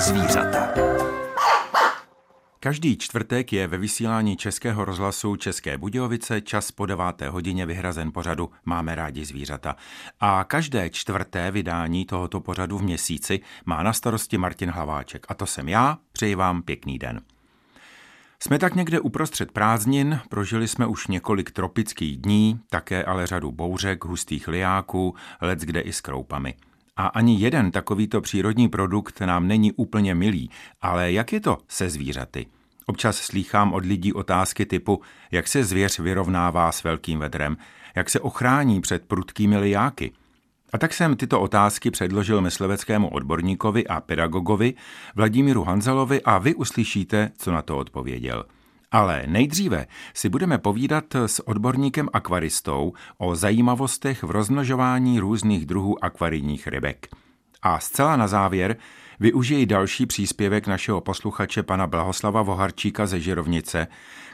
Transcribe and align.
zvířata. 0.00 0.68
Každý 2.60 2.96
čtvrtek 2.96 3.52
je 3.52 3.66
ve 3.66 3.78
vysílání 3.78 4.36
Českého 4.36 4.84
rozhlasu 4.84 5.36
České 5.36 5.78
Budějovice 5.78 6.40
čas 6.40 6.70
po 6.70 6.86
deváté 6.86 7.28
hodině 7.28 7.66
vyhrazen 7.66 8.12
pořadu 8.12 8.50
Máme 8.64 8.94
rádi 8.94 9.24
zvířata. 9.24 9.76
A 10.20 10.44
každé 10.44 10.90
čtvrté 10.90 11.50
vydání 11.50 12.04
tohoto 12.04 12.40
pořadu 12.40 12.78
v 12.78 12.82
měsíci 12.82 13.40
má 13.66 13.82
na 13.82 13.92
starosti 13.92 14.38
Martin 14.38 14.70
Hlaváček. 14.70 15.26
A 15.28 15.34
to 15.34 15.46
jsem 15.46 15.68
já, 15.68 15.98
přeji 16.12 16.34
vám 16.34 16.62
pěkný 16.62 16.98
den. 16.98 17.20
Jsme 18.42 18.58
tak 18.58 18.74
někde 18.74 19.00
uprostřed 19.00 19.52
prázdnin, 19.52 20.20
prožili 20.28 20.68
jsme 20.68 20.86
už 20.86 21.06
několik 21.06 21.50
tropických 21.50 22.16
dní, 22.16 22.60
také 22.70 23.04
ale 23.04 23.26
řadu 23.26 23.52
bouřek, 23.52 24.04
hustých 24.04 24.48
liáků, 24.48 25.14
let 25.40 25.58
kde 25.58 25.80
i 25.80 25.92
s 25.92 26.00
kroupami. 26.00 26.54
A 26.98 27.06
ani 27.06 27.40
jeden 27.40 27.70
takovýto 27.70 28.20
přírodní 28.20 28.68
produkt 28.68 29.20
nám 29.20 29.48
není 29.48 29.72
úplně 29.72 30.14
milý, 30.14 30.50
ale 30.80 31.12
jak 31.12 31.32
je 31.32 31.40
to 31.40 31.58
se 31.68 31.90
zvířaty? 31.90 32.46
Občas 32.86 33.16
slýchám 33.16 33.72
od 33.72 33.84
lidí 33.84 34.12
otázky 34.12 34.66
typu, 34.66 35.00
jak 35.30 35.48
se 35.48 35.64
zvěř 35.64 35.98
vyrovnává 35.98 36.72
s 36.72 36.84
velkým 36.84 37.18
vedrem, 37.18 37.56
jak 37.96 38.10
se 38.10 38.20
ochrání 38.20 38.80
před 38.80 39.04
prudkými 39.04 39.58
liáky. 39.58 40.12
A 40.72 40.78
tak 40.78 40.94
jsem 40.94 41.16
tyto 41.16 41.40
otázky 41.40 41.90
předložil 41.90 42.40
mysleveckému 42.40 43.08
odborníkovi 43.08 43.86
a 43.86 44.00
pedagogovi 44.00 44.74
Vladimíru 45.16 45.64
Hanzalovi 45.64 46.22
a 46.22 46.38
vy 46.38 46.54
uslyšíte, 46.54 47.30
co 47.38 47.52
na 47.52 47.62
to 47.62 47.78
odpověděl. 47.78 48.44
Ale 48.90 49.22
nejdříve 49.26 49.86
si 50.14 50.28
budeme 50.28 50.58
povídat 50.58 51.14
s 51.14 51.48
odborníkem 51.48 52.08
akvaristou 52.12 52.92
o 53.18 53.36
zajímavostech 53.36 54.22
v 54.22 54.30
rozmnožování 54.30 55.20
různých 55.20 55.66
druhů 55.66 56.04
akvarijních 56.04 56.66
rybek. 56.66 57.06
A 57.62 57.80
zcela 57.80 58.16
na 58.16 58.26
závěr 58.26 58.76
využiji 59.20 59.66
další 59.66 60.06
příspěvek 60.06 60.66
našeho 60.66 61.00
posluchače 61.00 61.62
pana 61.62 61.86
Blahoslava 61.86 62.42
Voharčíka 62.42 63.06
ze 63.06 63.20
Žirovnice, 63.20 63.86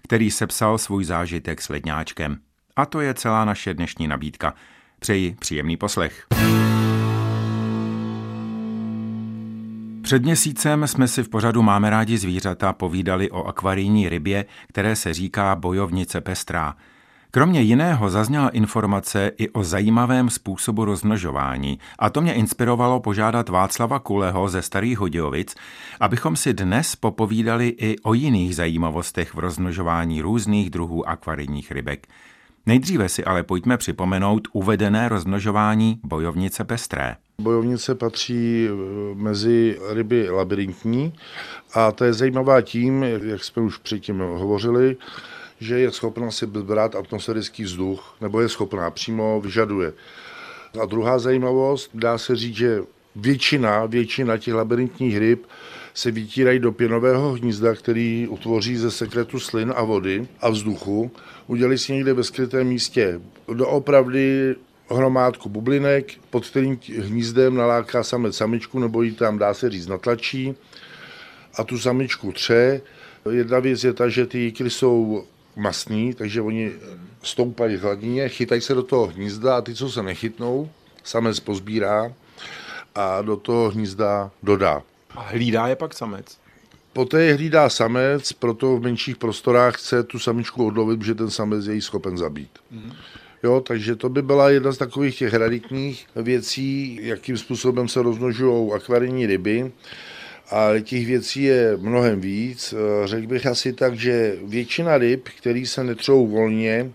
který 0.02 0.30
sepsal 0.30 0.78
svůj 0.78 1.04
zážitek 1.04 1.62
s 1.62 1.68
ledňáčkem. 1.68 2.38
A 2.76 2.86
to 2.86 3.00
je 3.00 3.14
celá 3.14 3.44
naše 3.44 3.74
dnešní 3.74 4.08
nabídka. 4.08 4.54
Přeji 4.98 5.36
příjemný 5.40 5.76
poslech. 5.76 6.26
Před 10.04 10.22
měsícem 10.22 10.86
jsme 10.86 11.08
si 11.08 11.22
v 11.22 11.28
pořadu 11.28 11.62
Máme 11.62 11.90
rádi 11.90 12.18
zvířata 12.18 12.72
povídali 12.72 13.30
o 13.30 13.44
akvarijní 13.44 14.08
rybě, 14.08 14.44
které 14.68 14.96
se 14.96 15.14
říká 15.14 15.56
bojovnice 15.56 16.20
pestrá. 16.20 16.74
Kromě 17.30 17.60
jiného 17.60 18.10
zazněla 18.10 18.48
informace 18.48 19.32
i 19.38 19.48
o 19.48 19.64
zajímavém 19.64 20.30
způsobu 20.30 20.84
rozmnožování 20.84 21.78
a 21.98 22.10
to 22.10 22.20
mě 22.20 22.34
inspirovalo 22.34 23.00
požádat 23.00 23.48
Václava 23.48 23.98
Kuleho 23.98 24.48
ze 24.48 24.62
Starých 24.62 24.98
Hodějovic, 24.98 25.54
abychom 26.00 26.36
si 26.36 26.54
dnes 26.54 26.96
popovídali 26.96 27.68
i 27.68 27.98
o 27.98 28.14
jiných 28.14 28.56
zajímavostech 28.56 29.34
v 29.34 29.38
rozmnožování 29.38 30.22
různých 30.22 30.70
druhů 30.70 31.08
akvarijních 31.08 31.72
rybek. 31.72 32.08
Nejdříve 32.66 33.08
si 33.08 33.24
ale 33.24 33.42
pojďme 33.42 33.76
připomenout 33.76 34.48
uvedené 34.52 35.08
rozmnožování 35.08 36.00
bojovnice 36.04 36.64
pestré. 36.64 37.16
Bojovnice 37.38 37.94
patří 37.94 38.68
eh, 38.68 39.14
mezi 39.14 39.78
ryby 39.92 40.30
labirintní 40.30 41.12
a 41.74 41.92
to 41.92 42.04
je 42.04 42.12
zajímavá 42.12 42.60
tím, 42.60 43.02
jak 43.02 43.44
jsme 43.44 43.62
už 43.62 43.78
předtím 43.78 44.18
hovořili, 44.18 44.96
že 45.60 45.78
je 45.78 45.90
schopna 45.90 46.30
si 46.30 46.46
brát 46.46 46.96
atmosférický 46.96 47.62
vzduch, 47.62 48.16
nebo 48.20 48.40
je 48.40 48.48
schopná, 48.48 48.90
přímo 48.90 49.40
vyžaduje. 49.40 49.92
A 50.82 50.84
druhá 50.84 51.18
zajímavost, 51.18 51.90
dá 51.94 52.18
se 52.18 52.36
říct, 52.36 52.56
že 52.56 52.82
většina, 53.16 53.86
většina 53.86 54.38
těch 54.38 54.54
labirintních 54.54 55.18
ryb 55.18 55.46
se 55.94 56.10
vytírají 56.10 56.58
do 56.58 56.72
pěnového 56.72 57.32
hnízda, 57.32 57.74
který 57.74 58.28
utvoří 58.28 58.76
ze 58.76 58.90
sekretu 58.90 59.40
slin 59.40 59.72
a 59.76 59.84
vody 59.84 60.26
a 60.40 60.50
vzduchu. 60.50 61.10
Udělali 61.46 61.78
si 61.78 61.92
někde 61.92 62.12
ve 62.12 62.24
skrytém 62.24 62.66
místě 62.66 63.20
doopravdy 63.54 64.54
hromádku 64.90 65.48
bublinek, 65.48 66.12
pod 66.30 66.46
kterým 66.46 66.78
hnízdem 66.98 67.54
naláká 67.54 68.02
samec 68.02 68.36
samičku, 68.36 68.78
nebo 68.78 69.02
ji 69.02 69.12
tam, 69.12 69.38
dá 69.38 69.54
se 69.54 69.70
říct, 69.70 69.86
natlačí 69.86 70.54
a 71.54 71.64
tu 71.64 71.78
samičku 71.78 72.32
tře. 72.32 72.80
Jedna 73.30 73.58
věc 73.58 73.84
je 73.84 73.92
ta, 73.92 74.08
že 74.08 74.26
ty 74.26 74.38
jíkry 74.38 74.70
jsou 74.70 75.24
masný, 75.56 76.14
takže 76.14 76.40
oni 76.40 76.72
stoupají 77.22 77.76
hladině, 77.76 78.28
chytají 78.28 78.60
se 78.60 78.74
do 78.74 78.82
toho 78.82 79.06
hnízda 79.06 79.56
a 79.56 79.60
ty, 79.60 79.74
co 79.74 79.90
se 79.90 80.02
nechytnou, 80.02 80.70
samec 81.04 81.40
pozbírá 81.40 82.12
a 82.94 83.22
do 83.22 83.36
toho 83.36 83.70
hnízda 83.70 84.30
dodá. 84.42 84.82
A 85.10 85.20
hlídá 85.22 85.68
je 85.68 85.76
pak 85.76 85.94
samec? 85.94 86.38
Poté 86.92 87.24
je 87.24 87.34
hlídá 87.34 87.68
samec, 87.68 88.32
proto 88.32 88.76
v 88.76 88.82
menších 88.82 89.16
prostorách 89.16 89.76
chce 89.76 90.02
tu 90.02 90.18
samičku 90.18 90.66
odlovit, 90.66 90.98
protože 90.98 91.14
ten 91.14 91.30
samec 91.30 91.66
je 91.66 91.74
jí 91.74 91.80
schopen 91.80 92.18
zabít. 92.18 92.50
Mm. 92.70 92.92
Jo, 93.42 93.60
takže 93.60 93.96
to 93.96 94.08
by 94.08 94.22
byla 94.22 94.50
jedna 94.50 94.72
z 94.72 94.78
takových 94.78 95.18
těch 95.18 95.34
raditních 95.34 96.06
věcí, 96.16 96.98
jakým 97.02 97.38
způsobem 97.38 97.88
se 97.88 98.02
rozmnožují 98.02 98.72
akvarijní 98.72 99.26
ryby. 99.26 99.72
A 100.50 100.80
těch 100.82 101.06
věcí 101.06 101.42
je 101.42 101.76
mnohem 101.76 102.20
víc. 102.20 102.74
Řekl 103.04 103.26
bych 103.26 103.46
asi 103.46 103.72
tak, 103.72 103.94
že 103.94 104.36
většina 104.44 104.98
ryb, 104.98 105.28
které 105.38 105.66
se 105.66 105.84
netřou 105.84 106.26
volně, 106.26 106.92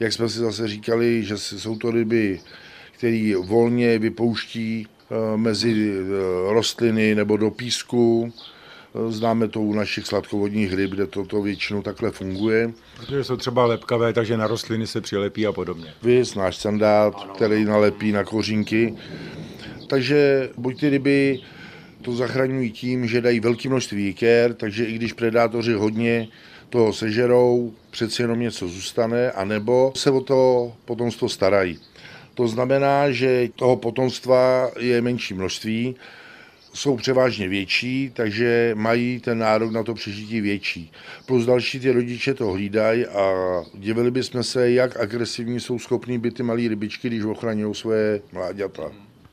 jak 0.00 0.12
jsme 0.12 0.28
si 0.28 0.38
zase 0.38 0.68
říkali, 0.68 1.24
že 1.24 1.38
jsou 1.38 1.76
to 1.76 1.90
ryby, 1.90 2.40
které 2.92 3.34
volně 3.36 3.98
vypouští 3.98 4.86
eh, 4.86 4.97
mezi 5.36 5.92
eh, 6.00 6.52
rostliny 6.52 7.14
nebo 7.14 7.36
do 7.36 7.50
písku, 7.50 8.32
Známe 9.08 9.48
to 9.48 9.60
u 9.60 9.74
našich 9.74 10.06
sladkovodních 10.06 10.72
ryb, 10.72 10.90
kde 10.90 11.06
toto 11.06 11.42
většinou 11.42 11.82
takhle 11.82 12.10
funguje. 12.10 12.72
Protože 12.96 13.24
jsou 13.24 13.36
třeba 13.36 13.66
lepkavé, 13.66 14.12
takže 14.12 14.36
na 14.36 14.46
rostliny 14.46 14.86
se 14.86 15.00
přilepí 15.00 15.46
a 15.46 15.52
podobně. 15.52 15.94
Vy, 16.02 16.22
náš 16.36 16.56
sandát, 16.56 17.28
který 17.34 17.64
nalepí 17.64 18.12
na 18.12 18.24
kořínky. 18.24 18.94
Takže 19.88 20.50
buď 20.56 20.80
ty 20.80 20.88
ryby 20.88 21.40
to 22.02 22.12
zachraňují 22.12 22.70
tím, 22.70 23.06
že 23.06 23.20
dají 23.20 23.40
velké 23.40 23.68
množství 23.68 24.04
jiker, 24.04 24.54
takže 24.54 24.84
i 24.84 24.92
když 24.92 25.12
predátoři 25.12 25.72
hodně 25.72 26.28
toho 26.68 26.92
sežerou, 26.92 27.72
přeci 27.90 28.22
jenom 28.22 28.40
něco 28.40 28.68
zůstane, 28.68 29.30
anebo 29.30 29.92
se 29.96 30.10
o 30.10 30.20
to 30.20 30.72
potomstvo 30.84 31.28
starají. 31.28 31.78
To 32.38 32.48
znamená, 32.48 33.10
že 33.10 33.48
toho 33.54 33.76
potomstva 33.76 34.70
je 34.78 35.02
menší 35.02 35.34
množství, 35.34 35.96
jsou 36.74 36.96
převážně 36.96 37.48
větší, 37.48 38.10
takže 38.14 38.72
mají 38.74 39.20
ten 39.20 39.38
nárok 39.38 39.72
na 39.72 39.82
to 39.82 39.94
přežití 39.94 40.40
větší. 40.40 40.92
Plus 41.26 41.46
další 41.46 41.80
ty 41.80 41.92
rodiče 41.92 42.34
to 42.34 42.46
hlídají 42.46 43.06
a 43.06 43.32
divili 43.74 44.10
bychom 44.10 44.42
se, 44.42 44.70
jak 44.70 44.96
agresivní 44.96 45.60
jsou 45.60 45.78
schopní 45.78 46.18
být 46.18 46.34
ty 46.34 46.42
malé 46.42 46.68
rybičky, 46.68 47.08
když 47.08 47.24
ochraňují 47.24 47.74
svoje 47.74 48.20
mláďata. 48.32 48.82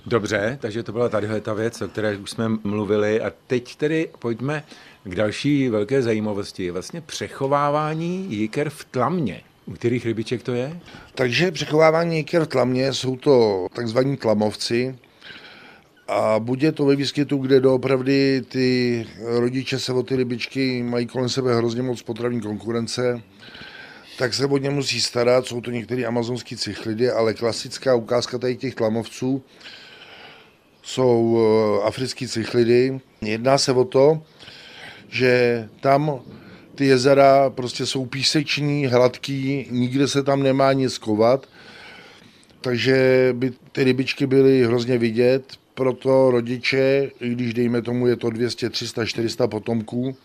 Dobře, 0.06 0.58
takže 0.62 0.84
to 0.84 0.92
byla 0.92 1.10
tady 1.10 1.28
ta 1.42 1.54
věc, 1.54 1.82
o 1.82 1.88
které 1.88 2.18
už 2.18 2.30
jsme 2.30 2.50
mluvili. 2.64 3.22
A 3.22 3.34
teď 3.48 3.76
tedy 3.76 4.10
pojďme 4.20 4.64
k 5.04 5.16
další 5.16 5.70
velké 5.70 6.02
zajímavosti. 6.02 6.72
Vlastně 6.72 7.02
přechovávání 7.02 8.28
jiker 8.30 8.70
v 8.70 8.86
tlamě. 8.86 9.42
U 9.66 9.74
kterých 9.74 10.06
rybiček 10.06 10.44
to 10.44 10.54
je? 10.54 10.80
Takže 11.16 11.52
přechovávání 11.52 12.18
jiker 12.18 12.44
v 12.44 12.48
tlamě 12.48 12.94
jsou 12.94 13.16
to 13.16 13.68
takzvaní 13.74 14.18
tlamovci, 14.18 14.96
a 16.08 16.40
buď 16.40 16.62
je 16.62 16.72
to 16.72 16.86
ve 16.86 16.96
výskytu, 16.96 17.38
kde 17.38 17.60
doopravdy 17.60 18.42
ty 18.48 19.08
rodiče 19.22 19.80
se 19.80 19.94
o 19.94 20.04
ty 20.04 20.16
rybičky 20.16 20.84
mají 20.84 21.06
kolem 21.06 21.30
sebe 21.30 21.56
hrozně 21.56 21.82
moc 21.82 22.02
potravní 22.02 22.42
konkurence, 22.42 23.22
tak 24.18 24.34
se 24.34 24.46
o 24.46 24.58
ně 24.58 24.70
musí 24.70 25.02
starat. 25.02 25.46
Jsou 25.46 25.62
to 25.62 25.72
některé 25.72 26.06
amazonské 26.06 26.58
cichlidy, 26.58 27.12
ale 27.12 27.34
klasická 27.34 27.96
ukázka 27.96 28.38
tady 28.38 28.56
těch 28.56 28.76
tlamovců 28.76 29.44
jsou 30.82 31.38
eh, 31.38 31.88
africké 31.88 32.28
cichlidy. 32.28 33.00
Jedná 33.22 33.58
se 33.58 33.72
o 33.72 33.86
to, 33.86 34.22
že 35.10 35.70
tam 35.80 36.20
ty 36.76 36.86
jezera 36.86 37.50
prostě 37.50 37.86
jsou 37.86 38.06
píseční, 38.06 38.86
hladký, 38.86 39.68
nikde 39.72 40.08
se 40.08 40.24
tam 40.24 40.44
nemá 40.44 40.74
nic 40.74 40.98
kovat, 40.98 41.48
takže 42.62 43.30
by 43.34 43.52
ty 43.72 43.84
rybičky 43.84 44.28
byly 44.28 44.66
hrozně 44.66 44.98
vidět, 44.98 45.44
proto 45.74 46.32
rodiče, 46.32 47.12
i 47.22 47.30
když 47.30 47.54
dejme 47.54 47.82
tomu 47.82 48.08
je 48.08 48.16
to 48.16 48.30
200, 48.30 48.70
300, 48.70 49.06
400 49.06 49.48
potomků, 49.48 50.16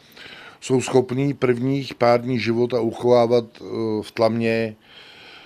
jsou 0.61 0.81
schopní 0.81 1.35
prvních 1.35 1.95
pár 1.95 2.21
dní 2.21 2.39
života 2.39 2.81
uchovávat 2.81 3.45
eh, 3.61 3.65
v 4.03 4.11
tlamě. 4.11 4.77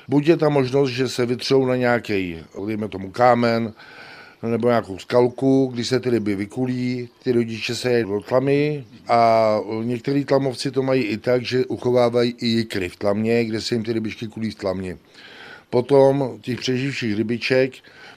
Buď 0.08 0.26
je 0.26 0.36
ta 0.36 0.48
možnost, 0.48 0.90
že 0.90 1.08
se 1.08 1.26
vytřou 1.26 1.66
na 1.66 1.76
nějaký, 1.76 2.38
dejme 2.66 2.88
tomu 2.88 3.10
kámen, 3.10 3.72
nebo 4.50 4.68
nějakou 4.68 4.98
skalku, 4.98 5.70
když 5.74 5.88
se 5.88 6.00
ty 6.00 6.10
ryby 6.10 6.36
vykulí, 6.36 7.08
ty 7.22 7.32
rodiče 7.32 7.74
se 7.74 7.92
jedou 7.92 8.14
do 8.14 8.20
tlamy 8.20 8.84
a 9.08 9.50
některý 9.82 10.24
tlamovci 10.24 10.70
to 10.70 10.82
mají 10.82 11.02
i 11.02 11.16
tak, 11.16 11.42
že 11.42 11.66
uchovávají 11.66 12.34
i 12.38 12.46
jikry 12.46 12.88
v 12.88 12.96
tlamě, 12.96 13.44
kde 13.44 13.60
se 13.60 13.74
jim 13.74 13.84
ty 13.84 13.92
rybičky 13.92 14.28
kulí 14.28 14.50
v 14.50 14.54
tlamě. 14.54 14.98
Potom 15.70 16.38
těch 16.40 16.58
přeživších 16.58 17.16
rybiček, 17.16 17.72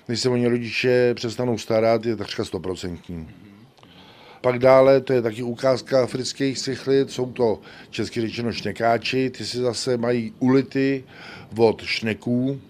když 0.07 0.19
se 0.19 0.29
o 0.29 0.35
ně 0.35 0.49
rodiče 0.49 1.13
přestanou 1.13 1.57
starat, 1.57 2.05
je 2.05 2.15
takřka 2.15 2.45
stoprocentní. 2.45 3.27
Pak 4.41 4.59
dále, 4.59 5.01
to 5.01 5.13
je 5.13 5.21
taky 5.21 5.43
ukázka 5.43 6.03
afrických 6.03 6.59
cichlid, 6.59 7.11
jsou 7.11 7.31
to 7.31 7.59
česky 7.89 8.21
řečeno 8.21 8.51
šnekáči, 8.51 9.29
ty 9.29 9.45
si 9.45 9.57
zase 9.57 9.97
mají 9.97 10.33
ulity 10.39 11.03
od 11.57 11.81
šneků 11.81 12.61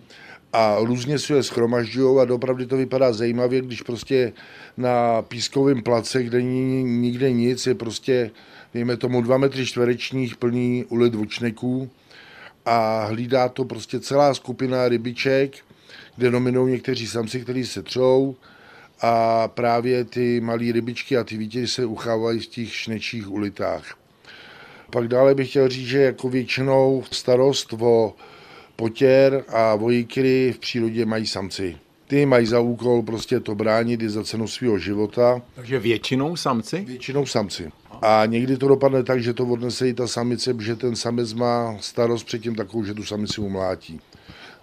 a 0.57 0.77
různě 0.80 1.19
si 1.19 1.33
je 1.33 1.44
schromažďují 1.44 2.19
a 2.21 2.25
dopravdy 2.25 2.65
to 2.65 2.77
vypadá 2.77 3.13
zajímavě, 3.13 3.62
když 3.62 3.81
prostě 3.81 4.33
na 4.77 5.21
pískovém 5.21 5.83
place, 5.83 6.24
kde 6.24 6.38
není 6.38 6.83
nikde 6.83 7.31
nic, 7.31 7.68
je 7.68 7.75
prostě, 7.75 8.31
dejme 8.74 8.98
tomu, 8.98 9.21
dva 9.21 9.38
metry 9.38 9.65
čtverečních 9.65 10.36
plný 10.36 10.86
ulit 10.89 11.15
od 11.15 11.30
šneků 11.30 11.89
a 12.65 13.06
hlídá 13.06 13.50
to 13.50 13.65
prostě 13.65 14.00
celá 14.00 14.33
skupina 14.33 14.89
rybiček, 14.89 15.56
kde 16.15 16.31
nominují 16.31 16.71
někteří 16.71 17.07
samci, 17.07 17.42
kteří 17.42 17.65
se 17.65 17.83
třou, 17.83 18.36
a 19.01 19.48
právě 19.48 20.04
ty 20.04 20.42
malé 20.42 20.71
rybičky 20.71 21.18
a 21.18 21.24
ty 21.24 21.38
vítěry 21.38 21.68
se 21.68 21.86
uchávají 21.86 22.39
v 22.39 22.48
těch 22.48 22.74
šnečích 22.75 23.31
ulitách. 23.31 23.98
Pak 24.89 25.07
dále 25.07 25.36
bych 25.36 25.50
chtěl 25.50 25.69
říct, 25.69 25.88
že 25.88 26.01
jako 26.01 26.30
většinou 26.30 27.04
starost 27.12 27.74
o 27.74 28.13
potěr 28.77 29.44
a 29.50 29.74
o 29.74 29.89
jikry 29.89 30.53
v 30.56 30.59
přírodě 30.59 31.06
mají 31.06 31.27
samci. 31.27 31.77
Ty 32.07 32.25
mají 32.25 32.45
za 32.45 32.59
úkol 32.59 33.01
prostě 33.01 33.39
to 33.39 33.56
bránit 33.56 34.01
i 34.01 34.09
za 34.09 34.24
cenu 34.24 34.47
svého 34.47 34.77
života. 34.79 35.41
Takže 35.56 35.79
většinou 35.79 36.35
samci? 36.35 36.85
Většinou 36.88 37.25
samci. 37.25 37.71
A 38.01 38.25
někdy 38.25 38.57
to 38.57 38.68
dopadne 38.68 39.03
tak, 39.03 39.24
že 39.24 39.33
to 39.33 39.45
odnese 39.45 39.89
i 39.89 39.94
ta 39.94 40.07
samice, 40.07 40.56
že 40.59 40.75
ten 40.75 40.95
samec 40.95 41.33
má 41.33 41.77
starost 41.79 42.24
předtím 42.24 42.56
takovou, 42.56 42.83
že 42.83 42.94
tu 42.94 43.03
samici 43.03 43.41
umlátí. 43.41 44.00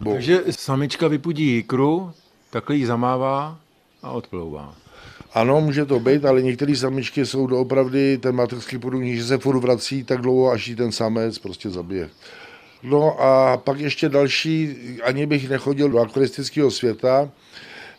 Bo... 0.00 0.12
Takže 0.12 0.42
samička 0.50 1.08
vypudí 1.08 1.46
jikru, 1.46 2.12
takhle 2.50 2.76
ji 2.76 2.86
zamává 2.86 3.58
a 4.02 4.10
odplouvá. 4.10 4.74
Ano, 5.34 5.60
může 5.60 5.84
to 5.84 6.00
být, 6.00 6.24
ale 6.24 6.42
některé 6.42 6.76
samičky 6.76 7.26
jsou 7.26 7.46
doopravdy 7.46 8.18
ten 8.18 8.34
materský 8.34 8.78
podobný, 8.78 9.16
že 9.16 9.24
se 9.24 9.38
furt 9.38 9.58
vrací 9.58 10.04
tak 10.04 10.20
dlouho, 10.20 10.50
až 10.50 10.68
ji 10.68 10.76
ten 10.76 10.92
samec 10.92 11.38
prostě 11.38 11.70
zabije. 11.70 12.10
No 12.84 13.20
a 13.20 13.56
pak 13.56 13.80
ještě 13.80 14.08
další, 14.08 14.76
ani 15.02 15.26
bych 15.26 15.48
nechodil 15.48 15.88
do 15.88 15.98
akvaristického 15.98 16.70
světa, 16.70 17.30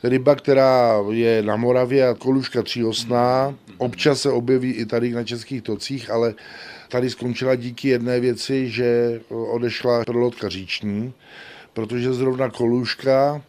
ryba, 0.03 0.35
která 0.35 1.01
je 1.11 1.41
na 1.43 1.55
Moravě 1.55 2.07
a 2.07 2.13
koluška 2.13 2.63
tříosná, 2.63 3.55
občas 3.77 4.21
se 4.21 4.31
objeví 4.31 4.71
i 4.71 4.85
tady 4.85 5.11
na 5.11 5.23
českých 5.23 5.61
tocích, 5.61 6.09
ale 6.09 6.33
tady 6.89 7.09
skončila 7.09 7.55
díky 7.55 7.87
jedné 7.87 8.19
věci, 8.19 8.69
že 8.69 9.21
odešla 9.29 10.03
prolotka 10.03 10.49
říční, 10.49 11.13
protože 11.73 12.13
zrovna 12.13 12.49
koluška 12.49 13.41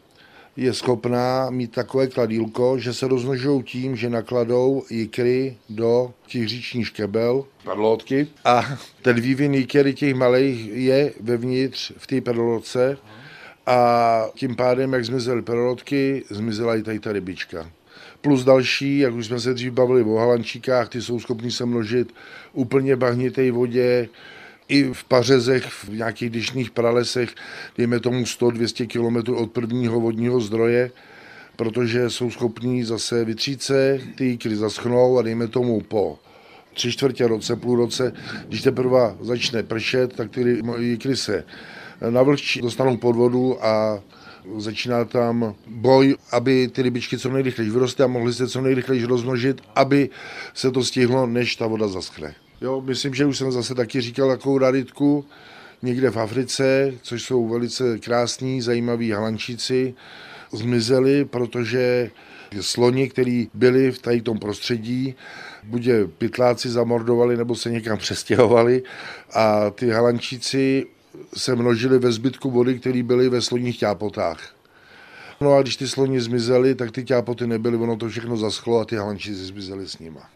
je 0.56 0.74
schopná 0.74 1.50
mít 1.50 1.72
takové 1.72 2.06
kladílko, 2.06 2.78
že 2.78 2.94
se 2.94 3.08
rozmnožují 3.08 3.62
tím, 3.62 3.96
že 3.96 4.10
nakladou 4.10 4.84
jikry 4.90 5.56
do 5.68 6.12
těch 6.26 6.48
říčních 6.48 6.86
škebel, 6.86 7.44
perlotky 7.64 8.28
a 8.44 8.78
ten 9.02 9.20
vývin 9.20 9.54
jikery 9.54 9.94
těch 9.94 10.14
malých 10.14 10.68
je 10.72 11.12
vevnitř 11.20 11.92
v 11.96 12.06
té 12.06 12.20
perlotce 12.20 12.98
a 13.66 14.22
tím 14.34 14.56
pádem, 14.56 14.92
jak 14.92 15.04
zmizely 15.04 15.42
perlotky, 15.42 16.24
zmizela 16.30 16.76
i 16.76 16.82
tady 16.82 17.00
ta 17.00 17.12
rybička. 17.12 17.70
Plus 18.20 18.44
další, 18.44 18.98
jak 18.98 19.14
už 19.14 19.26
jsme 19.26 19.40
se 19.40 19.54
dřív 19.54 19.72
bavili 19.72 20.02
o 20.02 20.16
halančíkách, 20.16 20.88
ty 20.88 21.02
jsou 21.02 21.20
schopní 21.20 21.50
se 21.50 21.66
množit 21.66 22.14
úplně 22.52 22.96
bahnitej 22.96 23.50
vodě, 23.50 24.08
i 24.68 24.92
v 24.92 25.04
pařezech, 25.04 25.64
v 25.64 25.88
nějakých 25.88 26.30
dyšných 26.30 26.70
pralesech, 26.70 27.34
dejme 27.76 28.00
tomu 28.00 28.22
100-200 28.22 28.86
km 28.86 29.34
od 29.34 29.52
prvního 29.52 30.00
vodního 30.00 30.40
zdroje, 30.40 30.90
protože 31.56 32.10
jsou 32.10 32.30
schopní 32.30 32.84
zase 32.84 33.24
vytřít 33.24 33.62
se, 33.62 34.00
ty 34.14 34.24
jíkry 34.24 34.56
zaschnou 34.56 35.18
a 35.18 35.22
dejme 35.22 35.48
tomu 35.48 35.80
po 35.80 36.18
tři 36.74 36.92
čtvrtě 36.92 37.26
roce, 37.26 37.56
půl 37.56 37.76
roce, 37.76 38.12
když 38.48 38.62
teprve 38.62 39.16
začne 39.20 39.62
pršet, 39.62 40.12
tak 40.12 40.30
ty 40.30 40.62
jíkry 40.78 41.16
se 41.16 41.44
navlhčí, 42.10 42.60
dostanou 42.60 42.96
pod 42.96 43.16
vodu 43.16 43.64
a 43.64 44.02
začíná 44.56 45.04
tam 45.04 45.54
boj, 45.66 46.16
aby 46.32 46.68
ty 46.68 46.82
rybičky 46.82 47.18
co 47.18 47.30
nejrychleji 47.30 47.70
vyrostly 47.70 48.04
a 48.04 48.06
mohly 48.06 48.32
se 48.32 48.48
co 48.48 48.60
nejrychleji 48.60 49.04
rozmnožit, 49.04 49.62
aby 49.74 50.10
se 50.54 50.70
to 50.70 50.84
stihlo, 50.84 51.26
než 51.26 51.56
ta 51.56 51.66
voda 51.66 51.88
zaschne. 51.88 52.34
Jo, 52.60 52.80
myslím, 52.80 53.14
že 53.14 53.26
už 53.26 53.38
jsem 53.38 53.52
zase 53.52 53.74
taky 53.74 54.00
říkal 54.00 54.28
takovou 54.28 54.58
raditku 54.58 55.24
někde 55.82 56.10
v 56.10 56.16
Africe, 56.16 56.92
což 57.02 57.22
jsou 57.22 57.48
velice 57.48 57.98
krásní, 57.98 58.62
zajímaví 58.62 59.10
halančíci, 59.10 59.94
zmizeli, 60.52 61.24
protože 61.24 62.10
sloni, 62.60 63.08
kteří 63.08 63.50
byli 63.54 63.92
v 63.92 63.98
tady 63.98 64.22
tom 64.22 64.38
prostředí, 64.38 65.14
buď 65.64 65.84
je 65.84 66.06
pytláci 66.06 66.68
zamordovali, 66.68 67.36
nebo 67.36 67.54
se 67.54 67.70
někam 67.70 67.98
přestěhovali 68.04 68.82
a 69.32 69.70
ty 69.70 69.90
halančíci 69.90 70.86
se 71.36 71.56
množili 71.56 71.98
ve 71.98 72.12
zbytku 72.12 72.50
vody, 72.50 72.78
které 72.78 73.02
byly 73.02 73.28
ve 73.28 73.42
sloních 73.42 73.78
ťápotách. 73.78 74.56
No 75.40 75.52
a 75.52 75.62
když 75.62 75.76
ty 75.76 75.88
sloni 75.88 76.20
zmizely, 76.20 76.74
tak 76.74 76.90
ty 76.90 77.04
ťápoty 77.04 77.46
nebyly, 77.46 77.76
ono 77.76 77.96
to 77.96 78.08
všechno 78.08 78.36
zaschlo 78.36 78.78
a 78.78 78.84
ty 78.84 78.96
halančíci 78.96 79.44
zmizeli 79.44 79.88
s 79.88 79.98
nima. 79.98 80.30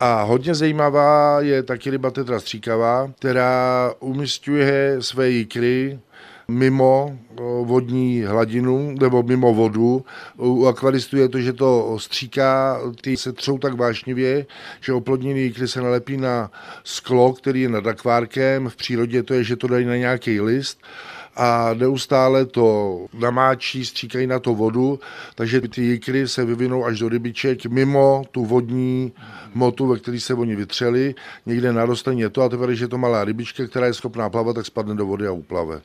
A 0.00 0.22
hodně 0.22 0.54
zajímavá 0.54 1.40
je 1.40 1.62
taky 1.62 1.90
ryba 1.90 2.10
tetra 2.10 2.40
stříkavá, 2.40 3.10
která 3.18 3.92
umistuje 4.00 4.96
své 5.00 5.30
jikry 5.30 5.98
mimo 6.48 7.18
vodní 7.62 8.22
hladinu 8.22 8.94
nebo 9.00 9.22
mimo 9.22 9.54
vodu. 9.54 10.04
U 10.38 10.66
akvaristů 10.66 11.16
je 11.16 11.28
to, 11.28 11.40
že 11.40 11.52
to 11.52 11.98
stříká, 11.98 12.80
ty 13.00 13.16
se 13.16 13.32
třou 13.32 13.58
tak 13.58 13.74
vášnivě, 13.74 14.46
že 14.80 14.92
oplodněný 14.92 15.42
jikry 15.42 15.68
se 15.68 15.80
nalepí 15.80 16.16
na 16.16 16.50
sklo, 16.84 17.32
který 17.32 17.62
je 17.62 17.68
nad 17.68 17.86
akvárkem. 17.86 18.68
V 18.68 18.76
přírodě 18.76 19.22
to 19.22 19.34
je, 19.34 19.44
že 19.44 19.56
to 19.56 19.68
dají 19.68 19.86
na 19.86 19.96
nějaký 19.96 20.40
list 20.40 20.80
a 21.36 21.74
neustále 21.74 22.46
to 22.46 22.98
namáčí, 23.12 23.84
stříkají 23.84 24.26
na 24.26 24.38
to 24.38 24.54
vodu, 24.54 25.00
takže 25.34 25.60
ty 25.60 25.82
jikry 25.82 26.28
se 26.28 26.44
vyvinou 26.44 26.84
až 26.84 26.98
do 26.98 27.08
rybiček 27.08 27.66
mimo 27.66 28.24
tu 28.30 28.44
vodní 28.44 29.12
motu, 29.54 29.86
ve 29.86 29.98
které 29.98 30.20
se 30.20 30.34
oni 30.34 30.56
vytřeli, 30.56 31.14
někde 31.46 31.72
na 31.72 31.84
rostlení 31.84 32.20
je 32.20 32.30
to 32.30 32.42
a 32.42 32.48
teprve, 32.48 32.74
že 32.74 32.84
je 32.84 32.88
to 32.88 32.98
malá 32.98 33.24
rybička, 33.24 33.66
která 33.66 33.86
je 33.86 33.94
schopná 33.94 34.30
plavat, 34.30 34.56
tak 34.56 34.66
spadne 34.66 34.94
do 34.94 35.06
vody 35.06 35.26
a 35.26 35.32
uplave. 35.32 35.80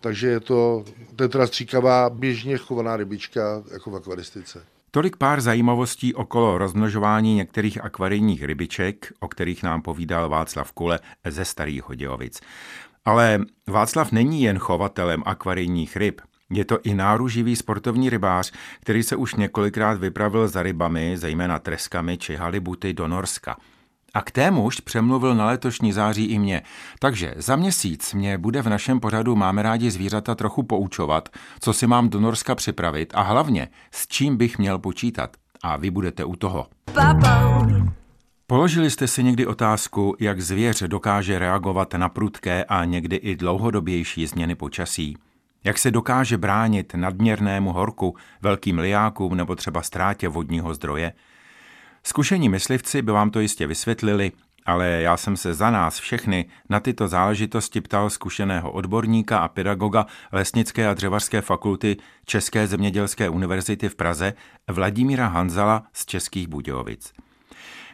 Takže 0.00 0.28
je 0.28 0.40
to 0.40 0.84
tetra 1.16 1.46
stříkavá, 1.46 2.10
běžně 2.10 2.56
chovaná 2.56 2.96
rybička 2.96 3.62
jako 3.72 3.90
v 3.90 3.96
akvaristice. 3.96 4.64
Tolik 4.90 5.16
pár 5.16 5.40
zajímavostí 5.40 6.14
okolo 6.14 6.58
rozmnožování 6.58 7.34
některých 7.34 7.84
akvarijních 7.84 8.44
rybiček, 8.44 9.12
o 9.20 9.28
kterých 9.28 9.62
nám 9.62 9.82
povídal 9.82 10.28
Václav 10.28 10.72
Kule 10.72 11.00
ze 11.28 11.44
Starých 11.44 11.88
Hodějovic. 11.88 12.40
Ale 13.04 13.40
Václav 13.66 14.12
není 14.12 14.42
jen 14.42 14.58
chovatelem 14.58 15.22
akvarijních 15.26 15.96
ryb. 15.96 16.20
Je 16.50 16.64
to 16.64 16.78
i 16.82 16.94
náruživý 16.94 17.56
sportovní 17.56 18.10
rybář, 18.10 18.52
který 18.80 19.02
se 19.02 19.16
už 19.16 19.34
několikrát 19.34 19.98
vypravil 19.98 20.48
za 20.48 20.62
rybami, 20.62 21.18
zejména 21.18 21.58
treskami 21.58 22.18
či 22.18 22.36
halibuty 22.36 22.92
do 22.92 23.08
Norska. 23.08 23.56
A 24.14 24.22
k 24.22 24.30
témuž 24.30 24.80
přemluvil 24.80 25.34
na 25.34 25.46
letošní 25.46 25.92
září 25.92 26.24
i 26.24 26.38
mě. 26.38 26.62
Takže 26.98 27.34
za 27.36 27.56
měsíc 27.56 28.14
mě 28.14 28.38
bude 28.38 28.62
v 28.62 28.68
našem 28.68 29.00
pořadu 29.00 29.36
Máme 29.36 29.62
rádi 29.62 29.90
zvířata 29.90 30.34
trochu 30.34 30.62
poučovat, 30.62 31.28
co 31.60 31.72
si 31.72 31.86
mám 31.86 32.08
do 32.08 32.20
Norska 32.20 32.54
připravit 32.54 33.12
a 33.14 33.22
hlavně, 33.22 33.68
s 33.90 34.06
čím 34.06 34.36
bych 34.36 34.58
měl 34.58 34.78
počítat. 34.78 35.36
A 35.62 35.76
vy 35.76 35.90
budete 35.90 36.24
u 36.24 36.36
toho. 36.36 36.66
Papa. 36.94 37.44
Položili 38.46 38.90
jste 38.90 39.08
si 39.08 39.22
někdy 39.22 39.46
otázku, 39.46 40.16
jak 40.20 40.40
zvěř 40.40 40.82
dokáže 40.82 41.38
reagovat 41.38 41.94
na 41.94 42.08
prudké 42.08 42.64
a 42.64 42.84
někdy 42.84 43.16
i 43.16 43.36
dlouhodobější 43.36 44.26
změny 44.26 44.54
počasí? 44.54 45.16
Jak 45.64 45.78
se 45.78 45.90
dokáže 45.90 46.38
bránit 46.38 46.94
nadměrnému 46.94 47.72
horku, 47.72 48.16
velkým 48.42 48.78
liákům 48.78 49.36
nebo 49.36 49.56
třeba 49.56 49.82
ztrátě 49.82 50.28
vodního 50.28 50.74
zdroje? 50.74 51.12
Zkušení 52.02 52.48
myslivci 52.48 53.02
by 53.02 53.12
vám 53.12 53.30
to 53.30 53.40
jistě 53.40 53.66
vysvětlili, 53.66 54.32
ale 54.66 54.88
já 54.88 55.16
jsem 55.16 55.36
se 55.36 55.54
za 55.54 55.70
nás 55.70 55.98
všechny 55.98 56.46
na 56.68 56.80
tyto 56.80 57.08
záležitosti 57.08 57.80
ptal 57.80 58.10
zkušeného 58.10 58.72
odborníka 58.72 59.38
a 59.38 59.48
pedagoga 59.48 60.06
Lesnické 60.32 60.88
a 60.88 60.94
dřevařské 60.94 61.40
fakulty 61.40 61.96
České 62.24 62.66
zemědělské 62.66 63.28
univerzity 63.28 63.88
v 63.88 63.94
Praze 63.94 64.32
Vladimíra 64.70 65.26
Hanzala 65.26 65.82
z 65.92 66.06
Českých 66.06 66.48
Budějovic. 66.48 67.12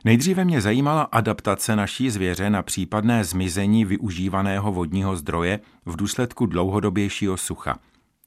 Nejdříve 0.04 0.45
mě 0.45 0.61
zajímala 0.61 1.02
adaptace 1.02 1.76
naší 1.76 2.11
zvěře 2.11 2.50
na 2.50 2.62
případné 2.62 3.25
zmizení 3.25 3.85
využívaného 3.85 4.73
vodního 4.73 5.16
zdroje 5.16 5.61
v 5.87 5.97
důsledku 5.97 6.47
dlouhodobějšího 6.47 7.37
sucha. 7.37 7.78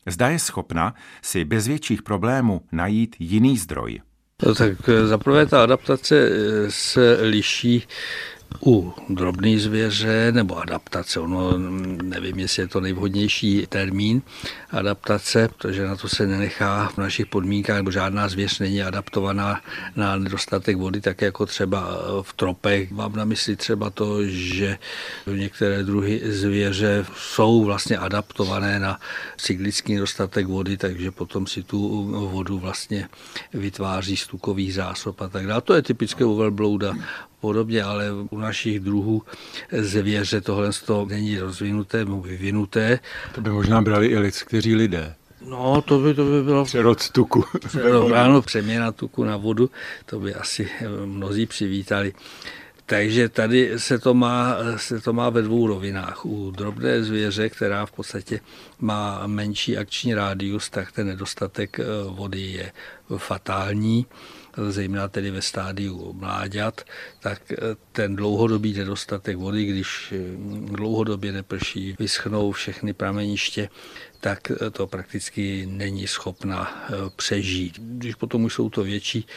Zda 0.07 0.29
je 0.29 0.39
schopna 0.39 0.93
si 1.21 1.45
bez 1.45 1.67
větších 1.67 2.01
problémů 2.01 2.61
najít 2.71 3.15
jiný 3.19 3.57
zdroj. 3.57 3.99
No, 4.45 4.55
tak 4.55 4.89
eh, 4.89 5.07
zaprvé 5.07 5.45
ta 5.45 5.63
adaptace 5.63 6.15
eh, 6.15 6.71
se 6.71 7.17
liší 7.21 7.87
U 8.65 8.93
drobné 9.09 9.59
zvěře 9.59 10.31
nebo 10.31 10.57
adaptace, 10.57 11.19
ono 11.19 11.57
nevím, 12.03 12.39
jestli 12.39 12.63
je 12.63 12.67
to 12.67 12.81
nejvhodnější 12.81 13.67
termín 13.69 14.21
adaptace, 14.71 15.49
protože 15.57 15.87
na 15.87 15.95
to 15.95 16.09
se 16.09 16.27
nenechá 16.27 16.87
v 16.87 16.97
našich 16.97 17.25
podmínkách, 17.25 17.75
nebo 17.75 17.91
žádná 17.91 18.27
zvěř 18.27 18.59
není 18.59 18.83
adaptovaná 18.83 19.61
na 19.95 20.17
nedostatek 20.17 20.77
vody, 20.77 21.01
tak 21.01 21.21
jako 21.21 21.45
třeba 21.45 21.97
v 22.21 22.33
tropech. 22.33 22.91
Mám 22.91 23.15
na 23.15 23.25
mysli 23.25 23.55
třeba 23.55 23.89
to, 23.89 24.25
že 24.25 24.77
některé 25.27 25.83
druhy 25.83 26.21
zvěře 26.23 27.05
jsou 27.17 27.63
vlastně 27.63 27.97
adaptované 27.97 28.79
na 28.79 28.99
cyklický 29.37 29.93
nedostatek 29.93 30.47
vody, 30.47 30.77
takže 30.77 31.11
potom 31.11 31.47
si 31.47 31.63
tu 31.63 32.03
vodu 32.31 32.59
vlastně 32.59 33.07
vytváří 33.53 34.17
z 34.17 34.27
tukových 34.27 34.73
zásob 34.73 35.21
a 35.21 35.27
tak 35.27 35.47
dále. 35.47 35.61
To 35.61 35.73
je 35.73 35.81
typické 35.81 36.25
u 36.25 36.35
velblouda 36.35 36.93
podobně, 37.43 37.83
ale 37.83 38.11
u 38.31 38.37
našich 38.37 38.79
druhů 38.79 39.21
zvěře 39.71 40.41
tohle 40.41 40.71
není 41.07 41.39
rozvinuté 41.39 41.97
nebo 42.07 42.21
vyvinuté. 42.21 42.99
To 43.35 43.41
by 43.41 43.49
možná 43.49 43.81
brali 43.81 44.07
i 44.07 44.17
lidskteří 44.17 44.75
lidé. 44.75 45.15
No, 45.43 45.81
to 45.81 45.99
by, 45.99 46.13
to 46.13 46.23
by 46.25 46.43
bylo... 46.43 46.65
Přerod 46.65 47.09
tuku. 47.09 47.43
Přerod, 47.67 48.11
ano, 48.11 48.41
přeměna 48.41 48.91
tuku 48.91 49.23
na 49.23 49.37
vodu, 49.37 49.69
to 50.05 50.19
by 50.19 50.33
asi 50.35 50.69
mnozí 51.05 51.45
přivítali. 51.45 52.13
Takže 52.85 53.29
tady 53.29 53.79
se 53.79 53.99
to, 53.99 54.13
má, 54.13 54.55
se 54.77 55.01
to 55.01 55.13
má 55.13 55.29
ve 55.29 55.41
dvou 55.41 55.67
rovinách. 55.67 56.25
U 56.25 56.51
drobné 56.51 57.03
zvěře, 57.03 57.49
která 57.49 57.85
v 57.85 57.91
podstatě 57.91 58.39
má 58.79 59.27
menší 59.27 59.77
akční 59.77 60.13
rádius, 60.13 60.69
tak 60.69 60.91
ten 60.91 61.07
nedostatek 61.07 61.79
eh, 61.79 61.83
vody 62.07 62.41
je 62.41 62.71
fatální 63.17 64.05
zejména 64.69 65.07
tedy 65.07 65.31
ve 65.31 65.41
stádiu 65.41 66.13
mláďat, 66.13 66.81
tak 67.19 67.51
eh, 67.51 67.55
ten 67.91 68.15
dlouhodobý 68.15 68.73
nedostatek 68.73 69.37
vody, 69.37 69.65
když 69.65 70.13
eh, 70.15 70.17
dlouhodobě 70.75 71.31
neprší, 71.31 71.95
vyschnou 71.99 72.51
všechny 72.51 72.93
prameniště, 72.93 73.69
tak 74.19 74.51
to 74.71 74.87
prakticky 74.87 75.65
není 75.65 76.07
schopna 76.07 76.87
přežít. 77.15 77.79
Když 77.79 78.15
potom 78.15 78.43
už 78.43 78.53
jsou 78.53 78.69
to 78.69 78.83
větší, 78.83 79.27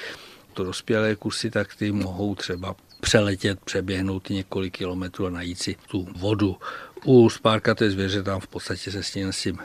to 0.55 0.65
dospělé 0.65 1.17
kusy, 1.17 1.51
tak 1.51 1.75
ty 1.75 1.93
mohou 1.93 2.35
třeba 2.35 2.77
přeletět, 3.01 3.61
přeběhnout 3.61 4.31
několik 4.31 4.77
kilometrů 4.77 5.27
a 5.27 5.31
najít 5.31 5.63
si 5.63 5.77
tu 5.91 6.09
vodu. 6.17 6.57
U 7.05 7.31
spárkaté 7.31 7.91
zvěře 7.91 8.23
tam 8.23 8.41
v 8.41 8.47
podstatě 8.47 8.91
se 8.91 9.03
s 9.03 9.11
tím, 9.11 9.33
s 9.33 9.43
tím 9.43 9.59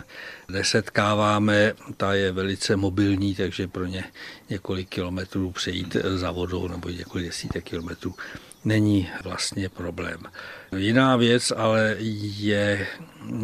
nesetkáváme, 0.50 1.74
ta 1.98 2.14
je 2.14 2.32
velice 2.32 2.76
mobilní, 2.76 3.36
takže 3.36 3.68
pro 3.68 3.86
ně 3.86 4.04
několik 4.50 4.90
kilometrů 4.90 5.52
přejít 5.52 5.96
za 6.16 6.32
vodou 6.32 6.68
nebo 6.68 6.90
několik 6.90 7.28
desítek 7.28 7.64
kilometrů 7.64 8.16
není 8.66 9.10
vlastně 9.24 9.70
problém. 9.70 10.20
Jiná 10.78 11.16
věc 11.16 11.52
ale 11.52 11.96
je 12.00 12.88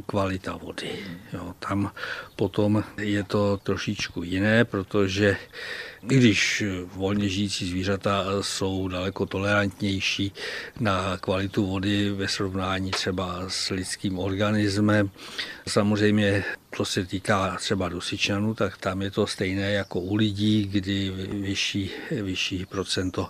kvalita 0.05 0.57
vody. 0.57 0.89
Jo, 1.33 1.53
tam 1.59 1.91
potom 2.35 2.83
je 2.97 3.23
to 3.23 3.57
trošičku 3.57 4.23
jiné, 4.23 4.65
protože 4.65 5.37
i 6.11 6.17
když 6.17 6.63
volně 6.95 7.29
žijící 7.29 7.69
zvířata 7.69 8.25
jsou 8.41 8.87
daleko 8.87 9.25
tolerantnější 9.25 10.31
na 10.79 11.17
kvalitu 11.17 11.65
vody 11.65 12.09
ve 12.09 12.27
srovnání 12.27 12.91
třeba 12.91 13.43
s 13.47 13.69
lidským 13.69 14.19
organismem, 14.19 15.09
samozřejmě 15.67 16.43
to 16.77 16.85
se 16.85 17.05
týká 17.05 17.57
třeba 17.59 17.89
dusičanů, 17.89 18.53
tak 18.53 18.77
tam 18.77 19.01
je 19.01 19.11
to 19.11 19.27
stejné 19.27 19.71
jako 19.71 19.99
u 19.99 20.15
lidí, 20.15 20.63
kdy 20.71 21.11
vyšší, 21.31 21.91
vyšší 22.11 22.65
procento 22.65 23.27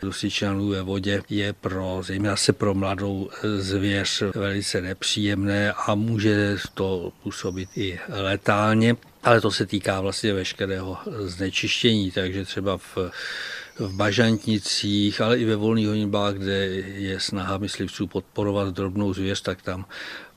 dusičanů 0.00 0.68
ve 0.68 0.82
vodě 0.82 1.22
je 1.30 1.52
pro, 1.52 2.00
zejména 2.02 2.36
se 2.36 2.52
pro 2.52 2.74
mladou 2.74 3.30
zvěř 3.58 4.22
velice 4.34 4.80
nepříjemné 4.80 5.72
a 5.72 5.94
může 5.94 6.56
to 6.74 7.12
působit 7.22 7.68
i 7.76 7.98
letálně. 8.08 8.96
Ale 9.26 9.40
to 9.40 9.50
se 9.50 9.66
týká 9.66 10.00
vlastně 10.00 10.34
veškerého 10.34 10.98
znečištění, 11.18 12.10
takže 12.10 12.44
třeba 12.44 12.78
v 12.78 12.98
v 13.78 13.92
bažantnicích, 13.92 15.20
ale 15.20 15.38
i 15.38 15.44
ve 15.44 15.56
volných 15.56 15.86
honitbách, 15.86 16.34
kde 16.34 16.66
je 16.76 17.20
snaha 17.20 17.58
myslivců 17.58 18.06
podporovat 18.06 18.74
drobnou 18.74 19.12
zvěř, 19.12 19.40
tak 19.40 19.62
tam 19.62 19.84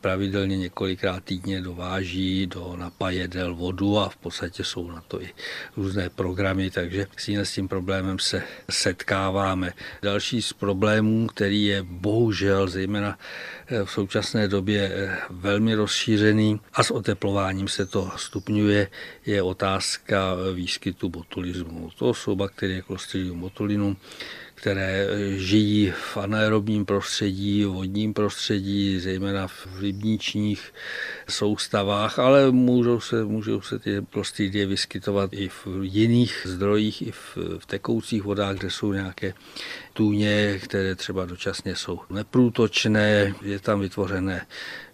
pravidelně 0.01 0.58
několikrát 0.58 1.24
týdně 1.24 1.62
dováží 1.62 2.48
do 2.48 2.75
napajedel 2.77 3.56
vodu 3.56 4.00
a 4.00 4.10
v 4.10 4.15
podstatě 4.15 4.63
jsou 4.63 4.91
na 4.91 5.03
to 5.08 5.22
i 5.22 5.29
různé 5.77 6.10
programy, 6.10 6.70
takže 6.72 7.08
s 7.18 7.53
tím 7.53 7.68
problémem 7.68 8.20
se 8.20 8.44
setkáváme. 8.70 9.74
Další 10.01 10.41
z 10.41 10.53
problémů, 10.53 11.27
který 11.27 11.65
je 11.65 11.84
bohužel 11.84 12.68
zejména 12.68 13.20
eh, 13.68 13.86
v 13.86 13.91
současné 13.91 14.48
době 14.48 14.91
eh, 14.94 15.18
velmi 15.29 15.75
rozšířený 15.75 16.60
a 16.74 16.84
s 16.84 16.91
oteplováním 16.91 17.68
se 17.68 17.86
to 17.86 18.12
stupňuje, 18.15 18.88
je 19.25 19.41
otázka 19.41 20.36
výskytu 20.53 21.10
botulismu. 21.10 21.89
To 22.00 22.13
jsou 22.13 22.36
bakterie 22.36 22.82
Clostridium 22.82 23.39
botulinum, 23.39 23.98
které 24.61 25.07
žijí 25.37 25.91
v 25.91 26.17
anaerobním 26.17 26.85
prostředí, 26.85 27.65
vodním 27.65 28.13
prostředí, 28.13 28.99
zejména 28.99 29.47
v 29.47 29.67
rybníčních 29.79 30.73
soustavách, 31.29 32.19
ale 32.19 32.51
můžou 32.51 32.99
se, 32.99 33.23
můžou 33.23 33.61
se 33.61 33.79
ty 33.79 34.01
prostředí 34.01 34.65
vyskytovat 34.65 35.33
i 35.33 35.47
v 35.49 35.67
jiných 35.81 36.41
zdrojích, 36.45 37.01
i 37.01 37.11
v, 37.11 37.37
v 37.59 37.65
tekoucích 37.65 38.23
vodách, 38.23 38.55
kde 38.55 38.69
jsou 38.69 38.93
nějaké 38.93 39.33
tůně, 39.93 40.59
které 40.63 40.95
třeba 40.95 41.25
dočasně 41.25 41.75
jsou 41.75 41.99
neprůtočné, 42.09 43.33
je 43.41 43.59
tam 43.59 43.79
vytvořené 43.79 44.45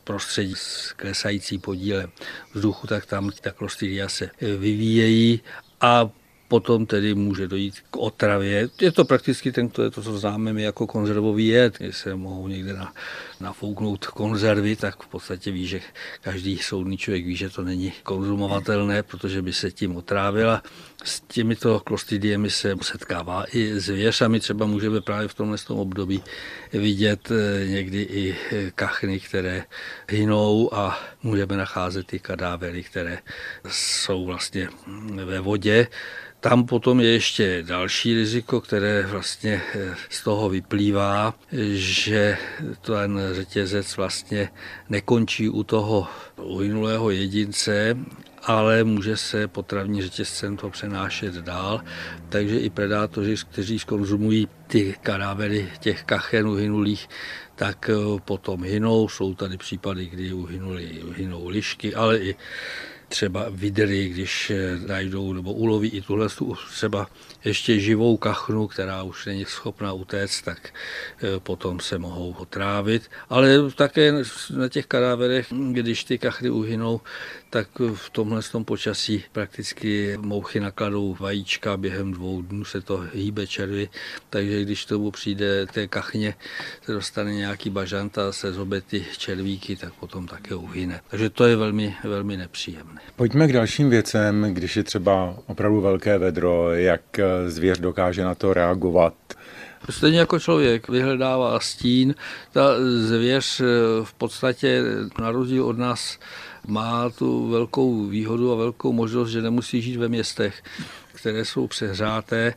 prostředí 0.04 0.54
s 0.58 0.94
klesající 0.96 1.58
podílem 1.58 2.12
vzduchu, 2.54 2.88
tak 2.88 3.06
tam 3.06 3.32
ta 3.42 3.52
klostridia 3.52 4.10
se 4.10 4.30
vyvíjejí. 4.42 5.42
A 5.82 6.10
potom 6.48 6.86
tedy 6.86 7.16
může 7.16 7.48
dojít 7.48 7.76
k 7.92 7.98
otravě. 7.98 8.70
Je 8.82 8.92
to 8.92 9.06
prakticky 9.06 9.52
ten, 9.52 9.70
to 9.70 9.84
je 9.84 9.92
to, 9.92 10.02
co 10.02 10.18
známe 10.18 10.54
my 10.54 10.64
jako 10.64 10.88
konzervový 10.88 11.48
jed. 11.48 11.78
Když 11.78 11.98
se 11.98 12.16
mohou 12.16 12.48
někde 12.48 12.74
na, 12.74 12.94
nafouknout 13.40 14.06
konzervy, 14.06 14.76
tak 14.76 15.04
v 15.04 15.08
podstatě 15.08 15.52
ví, 15.52 15.68
že 15.68 15.80
každý 16.22 16.58
soudný 16.58 16.98
člověk 16.98 17.26
ví, 17.26 17.36
že 17.36 17.50
to 17.50 17.62
není 17.62 17.94
konzumovatelné, 18.04 19.04
protože 19.04 19.42
by 19.42 19.54
se 19.54 19.72
tím 19.72 19.96
otrávila. 19.96 20.64
S 21.04 21.22
těmito 21.28 21.80
klostridiemi 21.80 22.50
se 22.50 22.76
setkává 22.82 23.46
i 23.54 23.80
zvěř 23.80 24.22
a 24.22 24.28
my 24.28 24.40
třeba 24.40 24.66
můžeme 24.66 25.02
právě 25.02 25.28
v 25.28 25.34
tomhle 25.34 25.58
tom 25.58 25.80
období 25.80 26.24
vidět 26.74 27.32
eh, 27.32 27.68
někdy 27.68 28.02
i 28.02 28.36
eh, 28.52 28.72
kachny, 28.76 29.20
které 29.20 29.64
hynou 30.10 30.74
a 30.74 31.00
můžeme 31.24 31.58
nacházet 31.58 32.14
i 32.14 32.20
kadávery, 32.20 32.84
které 32.84 33.20
jsou 33.70 34.26
vlastně 34.26 34.70
ve 35.26 35.40
vodě. 35.40 35.88
Tam 36.40 36.66
potom 36.66 37.00
je 37.00 37.12
ještě 37.12 37.64
další 37.64 38.14
riziko, 38.14 38.62
které 38.62 39.02
vlastně 39.08 39.62
eh, 39.76 39.96
z 40.10 40.24
toho 40.24 40.50
vyplývá, 40.50 41.34
že 41.74 42.38
ten 42.82 43.20
řetězec 43.32 43.98
vlastně 43.98 44.50
nekončí 44.90 45.50
u 45.50 45.64
toho 45.64 46.08
uhynulého 46.38 47.10
jedince, 47.10 47.98
ale 48.46 48.84
může 48.84 49.18
se 49.18 49.48
potravní 49.48 50.02
řetězcem 50.02 50.58
to 50.58 50.70
přenášet 50.70 51.34
dál. 51.34 51.82
Takže 52.30 52.60
i 52.60 52.70
predátoři, 52.70 53.36
kteří 53.52 53.80
skonzumují 53.80 54.48
ty 54.68 54.96
kadávery 55.02 55.72
těch 55.80 56.04
kachen 56.04 56.48
uhynulých, 56.48 57.10
tak 57.56 57.90
eh, 57.90 58.20
potom 58.26 58.64
hynou. 58.64 59.10
Jsou 59.10 59.34
tady 59.34 59.58
případy, 59.58 60.06
kdy 60.06 60.34
uhynuli, 60.34 61.04
uhynou 61.04 61.48
lišky, 61.48 61.96
ale 61.96 62.18
i 62.18 62.36
třeba 63.10 63.46
vidry, 63.50 64.10
když 64.10 64.50
eh, 64.50 64.80
najdou 64.88 65.34
nebo 65.34 65.54
uloví 65.54 65.90
i 65.90 66.02
tuhle 66.02 66.28
třeba 66.72 67.08
ještě 67.46 67.80
živou 67.80 68.18
kachnu, 68.18 68.68
která 68.68 69.04
už 69.04 69.26
není 69.26 69.46
schopna 69.46 69.94
utéct, 69.94 70.42
tak 70.42 70.74
eh, 71.24 71.40
potom 71.40 71.80
se 71.80 71.98
mohou 71.98 72.32
otrávit. 72.32 73.12
Ale 73.30 73.72
také 73.72 74.14
na 74.56 74.70
těch 74.70 74.86
kadáverech, 74.86 75.48
když 75.72 76.04
ty 76.04 76.18
kachny 76.18 76.50
uhynou, 76.50 77.02
tak 77.50 77.68
v 77.94 78.10
tomhle 78.10 78.42
tom 78.42 78.66
počasí 78.66 79.24
prakticky 79.32 80.18
mouchy 80.18 80.60
nakladou 80.60 81.16
vajíčka, 81.20 81.78
během 81.78 82.12
dvou 82.12 82.42
dnů 82.42 82.66
se 82.66 82.82
to 82.82 83.06
hýbe 83.14 83.48
červy, 83.48 83.90
takže 84.30 84.62
když 84.62 84.86
tomu 84.86 85.12
přijde 85.12 85.66
té 85.66 85.88
kachně, 85.88 86.36
se 86.82 86.94
dostane 86.94 87.34
nějaký 87.34 87.70
bažant 87.70 88.18
a 88.18 88.32
se 88.32 88.54
zobe 88.54 88.82
ty 88.82 89.06
červíky, 89.18 89.76
tak 89.76 89.94
potom 89.94 90.28
také 90.28 90.56
uhyne. 90.56 91.02
Takže 91.08 91.30
to 91.30 91.46
je 91.46 91.56
velmi, 91.56 91.96
velmi 92.04 92.38
nepříjemné. 92.38 92.95
Pojďme 93.16 93.48
k 93.48 93.54
dalším 93.54 93.90
věcem, 93.90 94.48
když 94.54 94.78
je 94.78 94.84
třeba 94.84 95.38
opravdu 95.48 95.82
velké 95.82 96.18
vedro, 96.18 96.74
jak 96.74 97.02
zvěř 97.48 97.80
dokáže 97.80 98.24
na 98.24 98.36
to 98.36 98.54
reagovat. 98.54 99.14
Stejně 99.90 100.20
jako 100.20 100.40
člověk 100.40 100.90
vyhledává 100.90 101.60
stín, 101.60 102.16
ta 102.52 102.62
zvěř 102.98 103.62
v 104.04 104.14
podstatě 104.14 104.82
na 105.20 105.32
rozdíl 105.32 105.66
od 105.66 105.78
nás 105.78 106.20
má 106.68 107.10
tu 107.10 107.50
velkou 107.50 108.06
výhodu 108.06 108.52
a 108.52 108.56
velkou 108.56 108.94
možnost, 108.94 109.30
že 109.30 109.42
nemusí 109.42 109.82
žít 109.82 109.98
ve 109.98 110.08
městech. 110.08 110.64
které 111.14 111.46
jsou 111.46 111.68
přehřáté, 111.68 112.54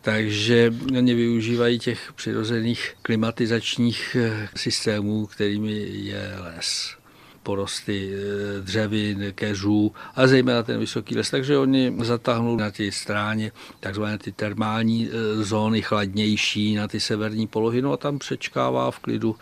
takže 0.00 0.74
oni 0.98 1.14
využívají 1.14 1.78
těch 1.78 2.12
přirozených 2.12 2.94
klimatizačních 3.02 4.16
eh, 4.20 4.48
systémů, 4.56 5.26
kterými 5.26 5.72
je 5.92 6.34
les 6.38 7.01
porosty 7.42 8.12
eh, 8.14 8.60
dřevin, 8.60 9.32
keřů 9.34 9.92
a 10.16 10.26
zejména 10.26 10.62
ten 10.62 10.80
vysoký 10.80 11.16
les. 11.16 11.30
Takže 11.30 11.58
oni 11.58 11.94
zatáhnou 12.02 12.56
na 12.56 12.70
ty 12.70 12.92
stráně 12.92 13.52
takzvané 13.80 14.18
ty 14.18 14.32
termální 14.32 15.08
eh, 15.08 15.42
zóny 15.44 15.82
chladnější 15.82 16.74
na 16.74 16.88
ty 16.88 17.00
severní 17.00 17.46
polohy, 17.46 17.82
no 17.82 17.92
a 17.92 17.96
tam 17.96 18.18
přečkává 18.18 18.90
v 18.90 18.98
klidu, 18.98 19.36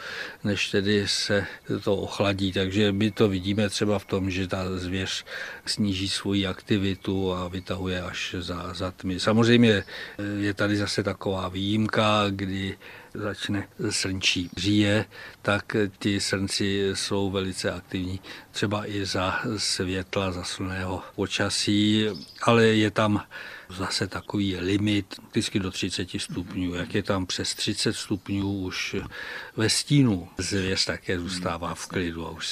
než 0.45 0.71
tedy 0.71 1.05
se 1.07 1.47
to 1.85 1.97
ochladí. 1.97 2.53
Takže 2.53 2.93
my 2.93 3.11
to 3.11 3.29
vidíme 3.29 3.69
třeba 3.69 3.99
v 3.99 4.05
tom, 4.05 4.31
že 4.31 4.47
ta 4.47 4.79
zvěř 4.79 5.25
sníží 5.67 6.09
svoji 6.09 6.47
aktivitu 6.47 7.33
a 7.33 7.49
vytahuje 7.49 8.03
až 8.03 8.35
za, 8.39 8.75
za 8.75 8.91
tmy. 8.91 9.21
Samozřejmě 9.21 9.73
eh, 9.73 10.23
je 10.41 10.55
tady 10.55 10.77
zase 10.77 11.03
taková 11.03 11.49
výjimka, 11.49 12.25
kdy 12.31 12.77
začne 13.15 13.69
srnčí 13.91 14.51
říje, 14.57 15.05
tak 15.43 15.77
ti 15.99 16.21
srnci 16.21 16.91
jsou 16.95 17.31
velice 17.31 17.73
aktivní, 17.73 18.21
třeba 18.51 18.91
i 18.91 19.07
za 19.07 19.41
světla, 19.57 20.33
za 20.33 20.45
slného 20.45 21.03
počasí, 21.15 22.07
ale 22.43 22.67
je 22.67 22.91
tam 22.91 23.23
zase 23.77 24.07
takový 24.07 24.57
limit, 24.57 25.15
vždycky 25.31 25.59
do 25.59 25.71
30 25.71 26.09
stupňů. 26.19 26.75
Jak 26.75 26.95
je 26.95 27.03
tam 27.03 27.27
přes 27.27 27.55
30 27.55 27.93
stupňů 27.97 28.53
už 28.53 28.97
ve 29.57 29.71
stínu, 29.71 30.29
zvěř 30.39 30.85
také 30.85 31.19
zůstává 31.19 31.75
v 31.75 31.87
klidu 31.87 32.27
a 32.27 32.31
už 32.31 32.47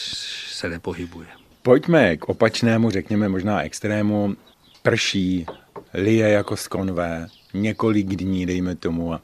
se 0.50 0.69
nepohybuje. 0.69 1.29
Pojďme 1.62 2.17
k 2.17 2.29
opačnému, 2.29 2.91
řekněme 2.91 3.29
možná 3.29 3.62
extrému. 3.62 4.37
Prší, 4.83 5.47
lije 5.95 6.29
jako 6.29 6.57
z 6.57 6.69
konvé, 6.69 7.29
několik 7.55 8.07
dní, 8.07 8.47
dejme 8.47 8.75
tomu. 8.75 9.15
A 9.15 9.21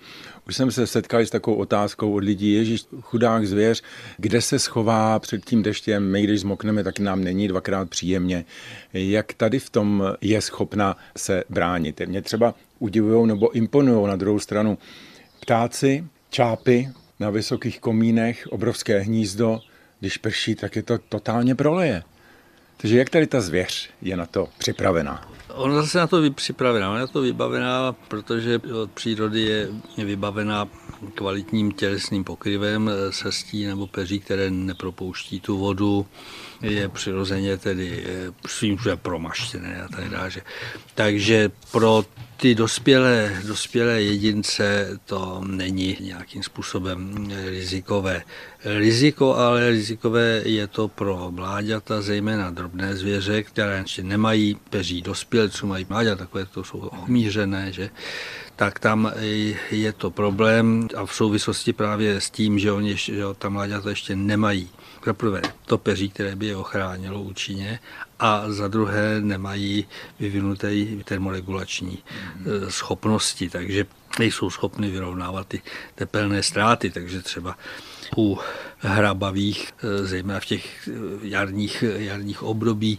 už 0.49 0.57
jsem 0.57 0.71
se 0.71 0.87
setkal 0.87 1.21
s 1.21 1.31
takovou 1.31 1.57
otázkou 1.57 2.15
od 2.15 2.25
lidí, 2.25 2.53
ježíš, 2.53 2.85
chudák 3.01 3.47
zvěř, 3.47 3.83
kde 4.17 4.41
se 4.41 4.59
schová 4.59 5.19
před 5.19 5.45
tím 5.45 5.63
deštěm, 5.63 6.11
my 6.11 6.23
když 6.23 6.41
zmokneme, 6.41 6.85
tak 6.85 6.99
nám 6.99 7.25
není 7.25 7.49
dvakrát 7.49 7.91
příjemně. 7.91 8.45
Jak 8.93 9.33
tady 9.33 9.59
v 9.59 9.71
tom 9.71 10.05
je 10.21 10.41
schopna 10.41 10.97
se 11.17 11.45
bránit? 11.49 12.01
Mě 12.07 12.23
třeba 12.23 12.55
udivují 12.79 13.27
nebo 13.27 13.51
imponují 13.57 14.09
na 14.09 14.17
druhou 14.17 14.39
stranu 14.39 14.79
ptáci, 15.41 16.05
čápy 16.31 16.89
na 17.21 17.31
vysokých 17.31 17.81
komínech, 17.81 18.47
obrovské 18.51 18.99
hnízdo, 18.99 19.61
když 20.01 20.19
prší, 20.19 20.55
tak 20.55 20.77
je 20.77 20.83
to 20.83 20.99
totálně 20.99 21.55
proleje. 21.55 22.03
Takže 22.77 22.99
jak 22.99 23.11
tady 23.11 23.27
ta 23.27 23.41
zvěř 23.41 23.91
je 24.03 24.17
na 24.17 24.27
to 24.27 24.49
připravená? 24.59 25.29
Ona 25.55 25.75
zase 25.75 25.99
na 25.99 26.07
to 26.07 26.31
připravená, 26.31 26.89
ona 26.89 26.99
je 26.99 27.01
na 27.01 27.07
to 27.07 27.21
vybavená, 27.21 27.93
protože 28.09 28.59
od 28.83 28.91
přírody 28.91 29.41
je 29.41 29.69
vybavená 30.05 30.69
kvalitním 31.15 31.73
tělesným 31.73 32.25
pokryvem 32.25 32.91
eh, 32.91 33.13
srstí 33.13 33.67
nebo 33.67 33.87
peří, 33.87 34.21
které 34.21 34.51
nepropouští 34.51 35.41
tu 35.41 35.59
vodu, 35.59 36.07
je 36.63 36.89
přirozeně 36.89 37.57
tedy 37.57 38.05
eh, 38.07 38.33
svým 38.47 38.79
že 38.85 38.97
promaštěné 38.97 39.83
a 39.83 39.89
tak 39.89 40.09
dále. 40.09 40.31
Takže 40.95 41.51
pro 41.73 42.05
ty 42.37 42.55
dospělé, 42.55 43.43
dospělé 43.47 44.03
jedince 44.03 44.99
to 45.05 45.43
není 45.47 45.97
nějakým 46.01 46.43
způsobem 46.43 47.29
rizikové. 47.45 48.23
Riziko, 48.65 49.35
ale 49.35 49.71
rizikové 49.71 50.43
je 50.45 50.67
to 50.67 50.89
pro 50.89 51.31
mláďata, 51.31 52.03
zejména 52.03 52.51
drobné 52.51 52.97
zvěře, 52.97 53.43
které 53.43 53.85
nemají 54.03 54.57
peří 54.71 55.03
dospělců, 55.03 55.67
mají 55.67 55.87
mláďata, 55.89 56.17
takové 56.17 56.47
to 56.47 56.65
jsou 56.65 56.79
omířené, 56.79 57.73
že? 57.73 57.91
Tak 58.57 58.79
tam 58.79 59.13
je 59.71 59.93
to 59.93 60.11
problém 60.11 60.89
a 60.97 61.07
v 61.07 61.15
souvislosti 61.15 61.73
právě 61.73 62.21
s 62.21 62.31
tím, 62.31 62.59
že 62.59 62.73
oni 62.73 62.91
ještě, 62.91 63.15
že 63.15 63.23
ta 63.39 63.49
mláďata 63.49 63.91
ještě 63.91 64.17
nemají 64.17 64.69
za 65.07 65.15
prvé 65.15 65.43
to 65.67 65.79
peří, 65.79 66.11
které 66.11 66.37
by 66.37 66.47
je 66.47 66.57
ochránilo 66.57 67.23
účinně 67.23 67.81
a 68.19 68.45
za 68.49 68.69
druhé 68.69 69.21
nemají 69.21 69.87
vyvinuté 70.21 70.71
termoregulační 71.05 71.99
mm. 72.37 72.45
schopnosti, 72.71 73.51
takže 73.51 73.87
nejsou 74.19 74.51
schopny 74.51 74.91
vyrovnávat 74.91 75.49
ty 75.49 75.63
tepelné 75.95 76.43
ztráty, 76.43 76.91
takže 76.91 77.23
třeba 77.23 77.59
u 78.17 78.39
hrabavých, 78.85 79.73
eh, 79.79 80.07
zejména 80.07 80.41
v 80.41 80.47
těch 80.47 80.89
eh, 80.89 80.93
jarních, 81.23 81.85
jarních 81.97 82.43
období, 82.43 82.99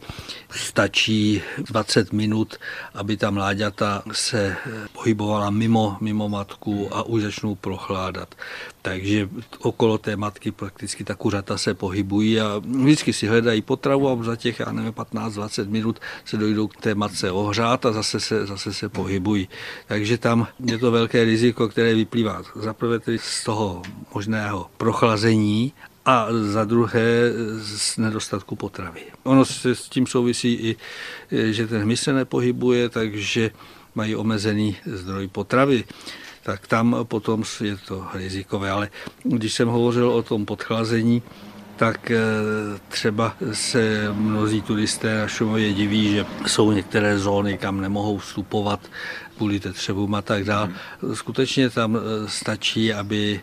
stačí 0.52 1.42
20 1.58 2.14
minut, 2.14 2.56
aby 2.94 3.18
ta 3.18 3.32
mláďata 3.32 4.04
se 4.12 4.56
pohybovala 4.94 5.50
mimo, 5.50 5.98
mimo 6.02 6.30
matku 6.30 6.90
a 6.96 7.04
už 7.04 7.22
začnou 7.22 7.56
prochládat. 7.56 8.36
Takže 8.82 9.30
okolo 9.60 9.98
té 9.98 10.16
matky 10.16 10.52
prakticky 10.52 11.04
ta 11.04 11.16
kuřata 11.16 11.58
se 11.58 11.74
pohybují 11.74 12.42
a 12.42 12.62
vždycky 12.66 13.14
si 13.14 13.28
hledají 13.28 13.62
potravu 13.62 14.10
a 14.10 14.24
za 14.24 14.36
těch, 14.36 14.60
já 14.60 14.72
nevím, 14.72 14.92
15-20 14.92 15.70
minut 15.70 16.00
se 16.26 16.38
dojdou 16.38 16.68
k 16.68 16.82
té 16.82 16.96
matce 16.96 17.32
ohřát 17.32 17.86
a 17.86 17.92
zase 17.92 18.20
se, 18.20 18.46
zase 18.46 18.74
se 18.74 18.90
pohybují. 18.90 19.50
Takže 19.88 20.18
tam 20.18 20.48
je 20.66 20.78
to 20.78 20.92
velké 20.92 21.24
riziko, 21.24 21.68
které 21.68 21.94
vyplývá 21.94 22.42
zaprvé 22.56 23.00
tedy 23.00 23.20
z 23.20 23.44
toho 23.44 23.82
možného 24.14 24.70
prochlazení 24.78 25.74
a 26.06 26.28
za 26.32 26.66
druhé 26.66 27.32
z 27.58 27.98
nedostatku 27.98 28.56
potravy. 28.56 29.02
Ono 29.24 29.46
se 29.46 29.76
s 29.76 29.90
tím 29.90 30.08
souvisí 30.08 30.54
i, 30.54 30.76
že 31.52 31.68
ten 31.68 31.82
hmyz 31.82 32.02
se 32.02 32.14
nepohybuje, 32.14 32.90
takže 32.90 33.52
mají 33.96 34.16
omezený 34.16 34.78
zdroj 34.86 35.28
potravy 35.28 35.84
tak 36.46 36.68
tam 36.68 36.96
potom 37.04 37.44
je 37.64 37.78
to 37.78 38.06
rizikové. 38.14 38.72
Ale 38.72 38.90
když 39.24 39.54
jsem 39.54 39.68
hovořil 39.68 40.10
o 40.10 40.24
tom 40.24 40.46
podchlazení, 40.46 41.22
tak 41.76 42.12
eh, 42.12 42.20
třeba 42.88 43.36
se 43.52 44.08
mnozí 44.14 44.62
turisté 44.62 45.20
na 45.20 45.28
Šumově 45.28 45.74
diví, 45.74 46.12
že 46.12 46.26
jsou 46.48 46.72
některé 46.72 47.20
zóny, 47.20 47.58
kam 47.58 47.82
nemohou 47.82 48.18
vstupovat 48.18 48.80
kvůli 49.38 49.60
tetřevům 49.60 50.16
a 50.16 50.22
tak 50.22 50.44
dále. 50.44 50.74
Skutečně 51.14 51.70
tam 51.70 51.96
eh, 51.98 52.30
stačí, 52.30 52.94
aby 52.94 53.42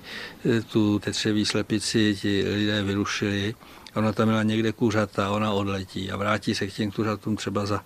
eh, 0.59 0.62
tu 0.62 0.98
tetřeví 0.98 1.44
slepici 1.44 2.16
ti 2.20 2.44
lidé 2.55 2.83
vyrušili. 2.83 3.55
Ona 3.94 4.12
tam 4.12 4.28
měla 4.28 4.42
někde 4.42 4.72
kuřata, 4.72 5.31
ona 5.31 5.52
odletí 5.52 6.11
a 6.11 6.16
vrátí 6.16 6.55
se 6.55 6.66
k 6.66 6.72
těm 6.72 6.90
kuřatům 6.90 7.37
třeba 7.37 7.66
za 7.66 7.85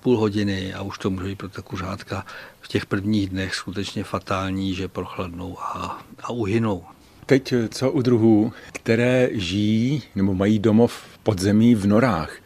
půl 0.00 0.16
hodiny 0.16 0.74
a 0.74 0.82
už 0.82 0.98
to 0.98 1.10
může 1.10 1.28
být 1.28 1.38
pro 1.38 1.48
ta 1.48 1.62
kuřátka 1.62 2.26
v 2.60 2.68
těch 2.68 2.86
prvních 2.86 3.28
dnech 3.28 3.54
skutečně 3.54 4.04
fatální, 4.04 4.74
že 4.74 4.88
prochladnou 4.88 5.58
a, 5.60 5.98
a 6.22 6.30
uhynou. 6.30 6.84
Teď 7.26 7.54
co 7.68 7.90
u 7.90 8.02
druhů, 8.02 8.52
které 8.72 9.28
žijí 9.32 10.02
nebo 10.14 10.34
mají 10.34 10.58
domov 10.58 10.92
v 10.92 11.18
podzemí 11.18 11.74
v 11.74 11.86
norách? 11.86 12.36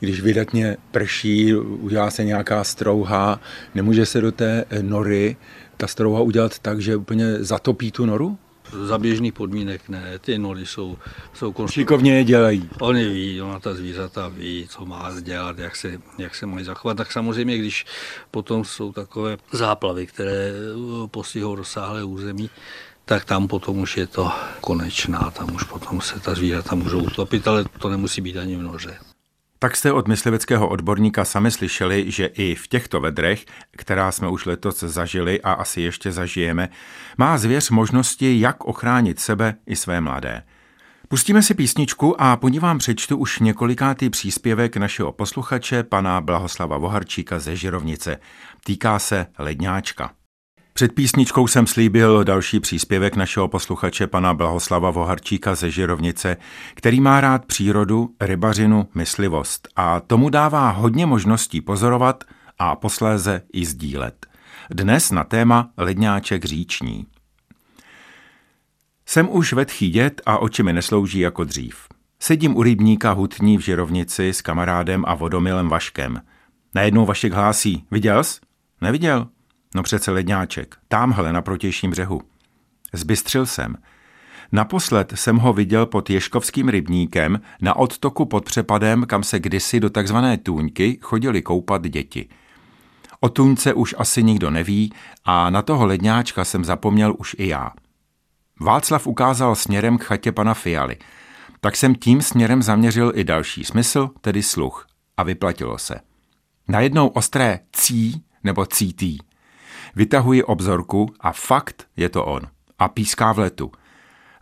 Když 0.00 0.20
vydatně 0.20 0.76
prší, 0.90 1.54
udělá 1.54 2.10
se 2.10 2.24
nějaká 2.24 2.64
strouha, 2.64 3.40
nemůže 3.74 4.06
se 4.06 4.20
do 4.20 4.32
té 4.32 4.64
nory 4.82 5.36
ta 5.76 5.86
strouha 5.86 6.20
udělat 6.20 6.58
tak, 6.58 6.80
že 6.80 6.96
úplně 6.96 7.44
zatopí 7.44 7.92
tu 7.92 8.06
noru? 8.06 8.38
Za 8.86 8.98
běžných 8.98 9.32
podmínek 9.32 9.88
ne, 9.88 10.18
ty 10.18 10.38
nory 10.38 10.66
jsou, 10.66 10.98
jsou 11.34 11.52
konstrukce. 11.52 11.80
Šikovně 11.80 12.16
je 12.16 12.24
dělají. 12.24 12.68
Oni 12.80 13.08
ví, 13.08 13.42
ona 13.42 13.60
ta 13.60 13.74
zvířata 13.74 14.28
ví, 14.28 14.66
co 14.68 14.86
má 14.86 15.12
dělat, 15.20 15.58
jak 15.58 15.76
se, 15.76 15.98
jak 16.18 16.34
se 16.34 16.46
mají 16.46 16.64
zachovat. 16.64 16.96
Tak 16.96 17.12
samozřejmě, 17.12 17.58
když 17.58 17.86
potom 18.30 18.64
jsou 18.64 18.92
takové 18.92 19.36
záplavy, 19.52 20.06
které 20.06 20.52
postihou 21.10 21.54
rozsáhlé 21.54 22.04
území, 22.04 22.50
tak 23.04 23.24
tam 23.24 23.48
potom 23.48 23.78
už 23.78 23.96
je 23.96 24.06
to 24.06 24.32
konečná, 24.60 25.30
tam 25.30 25.54
už 25.54 25.62
potom 25.62 26.00
se 26.00 26.20
ta 26.20 26.34
zvířata 26.34 26.74
můžou 26.74 26.98
utopit, 26.98 27.48
ale 27.48 27.64
to 27.78 27.88
nemusí 27.88 28.20
být 28.20 28.36
ani 28.36 28.56
v 28.56 28.62
noře. 28.62 28.98
Tak 29.58 29.76
jste 29.76 29.92
od 29.92 30.08
mysliveckého 30.08 30.68
odborníka 30.68 31.24
sami 31.24 31.50
slyšeli, 31.50 32.10
že 32.10 32.26
i 32.26 32.54
v 32.54 32.68
těchto 32.68 33.00
vedrech, 33.00 33.44
která 33.70 34.12
jsme 34.12 34.28
už 34.28 34.46
letos 34.46 34.80
zažili 34.80 35.42
a 35.42 35.52
asi 35.52 35.80
ještě 35.80 36.12
zažijeme, 36.12 36.68
má 37.18 37.38
zvěř 37.38 37.70
možnosti, 37.70 38.40
jak 38.40 38.64
ochránit 38.64 39.20
sebe 39.20 39.54
i 39.66 39.76
své 39.76 40.00
mladé. 40.00 40.42
Pustíme 41.08 41.42
si 41.42 41.54
písničku 41.54 42.20
a 42.20 42.36
po 42.36 42.48
ní 42.48 42.58
vám 42.58 42.78
přečtu 42.78 43.16
už 43.16 43.38
několikátý 43.38 44.10
příspěvek 44.10 44.76
našeho 44.76 45.12
posluchače, 45.12 45.82
pana 45.82 46.20
Blahoslava 46.20 46.78
Voharčíka 46.78 47.38
ze 47.38 47.56
Žirovnice. 47.56 48.18
Týká 48.64 48.98
se 48.98 49.26
ledňáčka. 49.38 50.17
Před 50.78 50.92
písničkou 50.92 51.46
jsem 51.46 51.66
slíbil 51.66 52.24
další 52.24 52.60
příspěvek 52.60 53.16
našeho 53.16 53.48
posluchače 53.48 54.06
pana 54.06 54.34
Blahoslava 54.34 54.90
Voharčíka 54.90 55.54
ze 55.54 55.70
Žirovnice, 55.70 56.36
který 56.74 57.00
má 57.00 57.20
rád 57.20 57.44
přírodu, 57.44 58.14
rybařinu, 58.20 58.88
myslivost 58.94 59.68
a 59.76 60.00
tomu 60.00 60.30
dává 60.30 60.70
hodně 60.70 61.06
možností 61.06 61.60
pozorovat 61.60 62.24
a 62.58 62.76
posléze 62.76 63.42
i 63.52 63.64
sdílet. 63.64 64.26
Dnes 64.70 65.10
na 65.10 65.24
téma 65.24 65.70
ledňáček 65.76 66.44
říční. 66.44 67.06
Jsem 69.06 69.28
už 69.30 69.52
vetchý 69.52 69.90
dět 69.90 70.20
a 70.26 70.38
oči 70.38 70.62
mi 70.62 70.72
neslouží 70.72 71.18
jako 71.18 71.44
dřív. 71.44 71.76
Sedím 72.20 72.56
u 72.56 72.62
rybníka 72.62 73.12
hutní 73.12 73.58
v 73.58 73.60
Žirovnici 73.60 74.28
s 74.28 74.42
kamarádem 74.42 75.04
a 75.06 75.14
vodomilem 75.14 75.68
Vaškem. 75.68 76.22
Najednou 76.74 77.06
Vašek 77.06 77.32
hlásí, 77.32 77.84
viděl 77.90 78.24
jsi? 78.24 78.40
Neviděl? 78.80 79.28
No 79.74 79.82
přece 79.82 80.10
ledňáček, 80.10 80.76
tamhle 80.88 81.32
na 81.32 81.42
protějším 81.42 81.90
břehu. 81.90 82.20
Zbystřil 82.92 83.46
jsem. 83.46 83.76
Naposled 84.52 85.12
jsem 85.14 85.36
ho 85.36 85.52
viděl 85.52 85.86
pod 85.86 86.10
Ješkovským 86.10 86.68
rybníkem 86.68 87.40
na 87.60 87.76
odtoku 87.76 88.24
pod 88.24 88.44
přepadem, 88.44 89.06
kam 89.06 89.22
se 89.22 89.38
kdysi 89.38 89.80
do 89.80 89.90
takzvané 89.90 90.38
tůňky 90.38 90.98
chodili 91.02 91.42
koupat 91.42 91.82
děti. 91.82 92.28
O 93.20 93.28
tůňce 93.28 93.74
už 93.74 93.94
asi 93.98 94.22
nikdo 94.22 94.50
neví 94.50 94.92
a 95.24 95.50
na 95.50 95.62
toho 95.62 95.86
ledňáčka 95.86 96.44
jsem 96.44 96.64
zapomněl 96.64 97.14
už 97.18 97.36
i 97.38 97.48
já. 97.48 97.70
Václav 98.60 99.06
ukázal 99.06 99.54
směrem 99.54 99.98
k 99.98 100.04
chatě 100.04 100.32
pana 100.32 100.54
Fialy. 100.54 100.96
Tak 101.60 101.76
jsem 101.76 101.94
tím 101.94 102.22
směrem 102.22 102.62
zaměřil 102.62 103.12
i 103.14 103.24
další 103.24 103.64
smysl, 103.64 104.10
tedy 104.20 104.42
sluch. 104.42 104.86
A 105.16 105.22
vyplatilo 105.22 105.78
se. 105.78 106.00
Najednou 106.68 107.08
ostré 107.08 107.60
cí 107.72 108.24
nebo 108.44 108.66
cítí. 108.66 109.18
Vytahuji 109.96 110.44
obzorku 110.44 111.14
a 111.20 111.32
fakt 111.32 111.86
je 111.96 112.08
to 112.08 112.24
on. 112.24 112.40
A 112.78 112.88
píská 112.88 113.32
v 113.32 113.38
letu. 113.38 113.72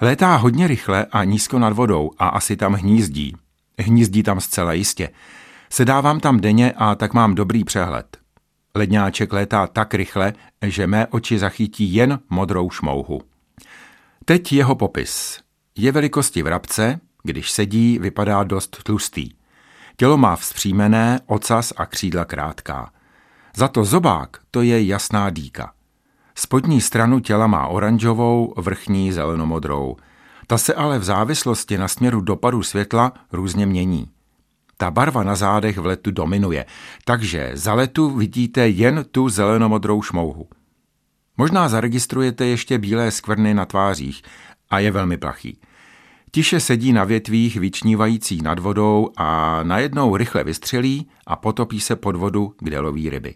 Létá 0.01 0.37
hodně 0.37 0.67
rychle 0.67 1.07
a 1.13 1.25
nízko 1.25 1.59
nad 1.59 1.73
vodou 1.73 2.11
a 2.19 2.29
asi 2.29 2.57
tam 2.57 2.73
hnízdí. 2.73 3.37
Hnízdí 3.79 4.23
tam 4.23 4.41
zcela 4.41 4.73
jistě. 4.73 5.11
Sedávám 5.71 6.21
tam 6.21 6.41
denně 6.41 6.73
a 6.73 6.95
tak 6.95 7.15
mám 7.15 7.35
dobrý 7.35 7.65
přehled. 7.65 8.17
Ledňáček 8.75 9.33
létá 9.33 9.67
tak 9.67 9.95
rychle, 9.95 10.33
že 10.63 10.87
mé 10.87 11.07
oči 11.07 11.39
zachytí 11.39 11.95
jen 11.95 12.19
modrou 12.31 12.71
šmouhu. 12.71 13.21
Teď 14.25 14.53
jeho 14.53 14.75
popis. 14.75 15.41
Je 15.77 15.93
velikosti 15.93 16.43
vrabce, 16.43 17.01
když 17.23 17.51
sedí, 17.51 17.99
vypadá 17.99 18.45
dost 18.45 18.83
tlustý. 18.83 19.29
Tělo 19.97 20.17
má 20.17 20.37
vzpřímené, 20.37 21.21
ocas 21.27 21.73
a 21.77 21.87
křídla 21.87 22.25
krátká. 22.25 22.91
Za 23.57 23.69
to 23.69 23.85
zobák 23.85 24.37
to 24.51 24.63
je 24.63 24.85
jasná 24.87 25.31
dýka. 25.31 25.73
Spodní 26.35 26.81
stranu 26.81 27.21
těla 27.21 27.47
má 27.47 27.67
oranžovou, 27.67 28.55
vrchní 28.57 29.13
zelenomodrou. 29.13 29.97
Ta 30.47 30.59
se 30.59 30.75
ale 30.75 30.99
v 30.99 31.05
závislosti 31.05 31.79
na 31.79 31.89
směru 31.89 32.21
dopadu 32.21 32.63
světla 32.63 33.13
různě 33.33 33.67
mění. 33.67 34.11
Ta 34.77 34.91
barva 34.91 35.23
na 35.23 35.35
zádech 35.35 35.79
v 35.79 35.87
letu 35.87 36.11
dominuje, 36.11 36.67
takže 37.05 37.51
za 37.55 37.75
letu 37.75 38.11
vidíte 38.11 38.69
jen 38.69 39.05
tu 39.11 39.29
zelenomodrou 39.29 40.03
šmouhu. 40.03 40.49
Možná 41.37 41.69
zaregistrujete 41.69 42.47
ještě 42.47 42.79
bílé 42.79 43.11
skvrny 43.11 43.55
na 43.55 43.65
tvářích 43.65 44.23
a 44.71 44.79
je 44.79 44.91
velmi 44.91 45.17
plachý. 45.17 45.61
Tiše 46.37 46.61
sedí 46.61 46.93
na 46.93 47.05
větvích 47.05 47.57
vyčnívající 47.57 48.43
nad 48.43 48.59
vodou 48.59 49.11
a 49.17 49.61
najednou 49.63 50.17
rychle 50.17 50.45
vystřelí 50.45 51.09
a 51.27 51.37
potopí 51.37 51.81
se 51.81 51.97
pod 51.97 52.17
vodu, 52.17 52.55
kde 52.59 52.81
loví 52.81 53.11
ryby. 53.11 53.35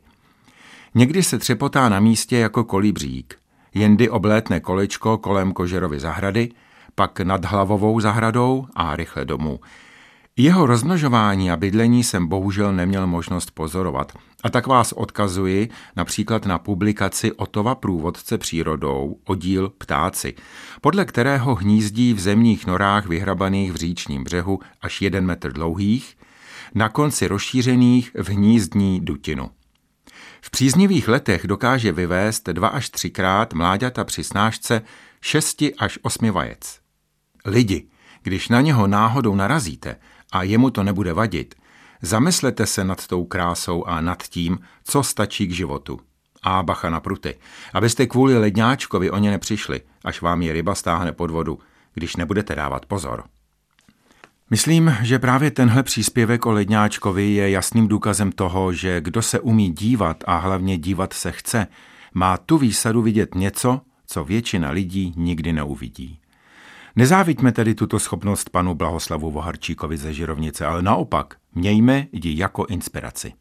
Někdy 0.95 1.23
se 1.23 1.39
třepotá 1.39 1.89
na 1.89 2.01
místě 2.01 2.37
jako 2.37 2.65
kolibřík, 2.65 3.39
jendy 3.75 4.09
oblétne 4.09 4.61
kolečko 4.61 5.19
kolem 5.19 5.53
kožerovy 5.53 6.01
zahrady, 6.01 6.49
pak 6.95 7.21
nad 7.21 7.45
hlavovou 7.45 8.01
zahradou 8.01 8.67
a 8.75 8.97
rychle 8.97 9.25
domů. 9.25 9.61
Jeho 10.43 10.67
rozmnožování 10.67 11.51
a 11.51 11.57
bydlení 11.57 12.05
jsem 12.05 12.27
bohužel 12.27 12.73
neměl 12.73 13.07
možnost 13.07 13.51
pozorovat. 13.51 14.13
A 14.43 14.51
tak 14.51 14.67
vás 14.67 14.93
odkazuji 14.93 15.69
například 15.97 16.47
na 16.47 16.59
publikaci 16.59 17.33
Otova 17.33 17.75
průvodce 17.75 18.39
přírodou 18.39 19.17
oddíl 19.25 19.73
Ptáci, 19.79 20.35
podle 20.81 21.05
kterého 21.05 21.55
hnízdí 21.55 22.15
v 22.15 22.21
zemních 22.21 22.67
norách 22.67 23.07
vyhrabaných 23.07 23.73
v 23.73 23.77
říčním 23.77 24.25
břehu 24.25 24.61
až 24.83 25.03
jeden 25.03 25.27
metr 25.27 25.53
dlouhých, 25.53 26.17
na 26.75 26.89
konci 26.89 27.29
rozšířených 27.29 28.11
v 28.15 28.29
hnízdní 28.29 29.01
dutinu. 29.01 29.51
V 30.41 30.51
příznivých 30.51 31.09
letech 31.09 31.47
dokáže 31.47 31.93
vyvést 31.93 32.49
dva 32.49 32.69
až 32.69 32.91
třikrát 32.91 33.53
mláďata 33.55 34.05
při 34.05 34.25
snážce 34.25 34.83
šesti 35.21 35.75
až 35.75 35.99
osmi 36.03 36.31
vajec. 36.31 36.81
Lidi, 37.45 37.87
když 38.23 38.49
na 38.49 38.61
něho 38.61 38.87
náhodou 38.87 39.35
narazíte 39.35 39.97
a 40.33 40.43
jemu 40.43 40.71
to 40.71 40.83
nebude 40.83 41.13
vadit, 41.13 41.55
zamyslete 42.03 42.67
se 42.67 42.85
nad 42.85 43.07
tou 43.07 43.25
krásou 43.25 43.85
a 43.85 44.01
nad 44.01 44.23
tím, 44.23 44.59
co 44.85 45.03
stačí 45.03 45.47
k 45.47 45.53
životu. 45.53 46.01
A 46.43 46.63
bacha 46.63 46.91
na 46.91 47.01
pruty, 47.01 47.35
abyste 47.75 48.07
kvůli 48.07 48.39
ledňáčkovi 48.39 49.11
o 49.11 49.19
ně 49.19 49.31
nepřišli, 49.31 49.81
až 50.05 50.23
vám 50.23 50.43
je 50.43 50.53
ryba 50.53 50.75
stáhne 50.75 51.13
pod 51.13 51.31
vodu, 51.31 51.59
když 51.95 52.17
nebudete 52.17 52.55
dávat 52.55 52.87
pozor. 52.87 53.25
Myslím, 54.51 54.97
že 55.03 55.19
právě 55.19 55.51
tenhle 55.51 55.83
příspěvek 55.83 56.47
o 56.47 56.53
ledňáčkovi 56.53 57.31
je 57.31 57.51
jasným 57.51 57.89
důkazem 57.89 58.33
toho, 58.33 58.73
že 58.73 59.01
kdo 59.01 59.23
se 59.23 59.41
umí 59.41 59.71
dívat 59.71 60.25
a 60.27 60.37
hlavně 60.37 60.79
dívat 60.79 61.13
se 61.13 61.33
chce, 61.33 61.67
má 62.15 62.37
tu 62.37 62.59
výsadu 62.59 63.03
vidět 63.03 63.35
něco, 63.35 63.81
co 64.07 64.25
většina 64.25 64.71
lidí 64.71 65.13
nikdy 65.17 65.53
neuvidí. 65.53 66.20
Nezáviďme 66.97 67.53
tedy 67.53 67.75
tuto 67.75 67.99
schopnost 67.99 68.51
panu 68.51 68.75
Blahoslavu 68.75 69.31
Voharčíkovi 69.31 69.97
ze 69.97 70.13
Žirovnice, 70.13 70.67
ale 70.67 70.83
naopak 70.83 71.35
mějme 71.55 72.07
ji 72.13 72.39
jako 72.39 72.67
inspiraci. 72.67 73.33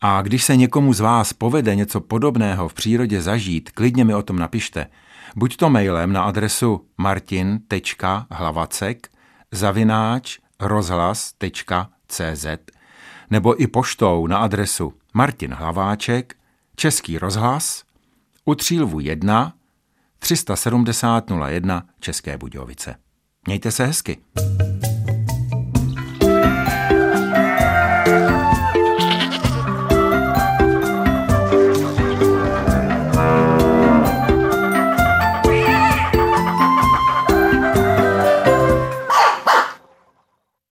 A 0.00 0.22
když 0.22 0.44
se 0.44 0.56
někomu 0.56 0.92
z 0.92 1.00
vás 1.00 1.32
povede 1.32 1.74
něco 1.74 2.00
podobného 2.00 2.68
v 2.68 2.74
přírodě 2.74 3.22
zažít, 3.22 3.70
klidně 3.70 4.04
mi 4.04 4.14
o 4.14 4.22
tom 4.22 4.38
napište. 4.38 4.86
Buď 5.36 5.56
to 5.56 5.70
mailem 5.70 6.12
na 6.12 6.22
adresu 6.22 6.86
martin.hlavacek 6.98 9.08
zavináč 9.52 10.38
rozhlas.cz 10.60 12.46
nebo 13.30 13.62
i 13.62 13.66
poštou 13.66 14.26
na 14.26 14.38
adresu 14.38 14.94
Martin 15.14 15.54
Hlaváček, 15.54 16.34
Český 16.76 17.18
rozhlas, 17.18 17.82
Utřílvu 18.44 19.00
1 19.00 19.52
370 20.18 21.30
01 21.30 21.82
České 22.00 22.38
Budějovice. 22.38 22.94
Mějte 23.46 23.70
se 23.70 23.86
hezky. 23.86 24.18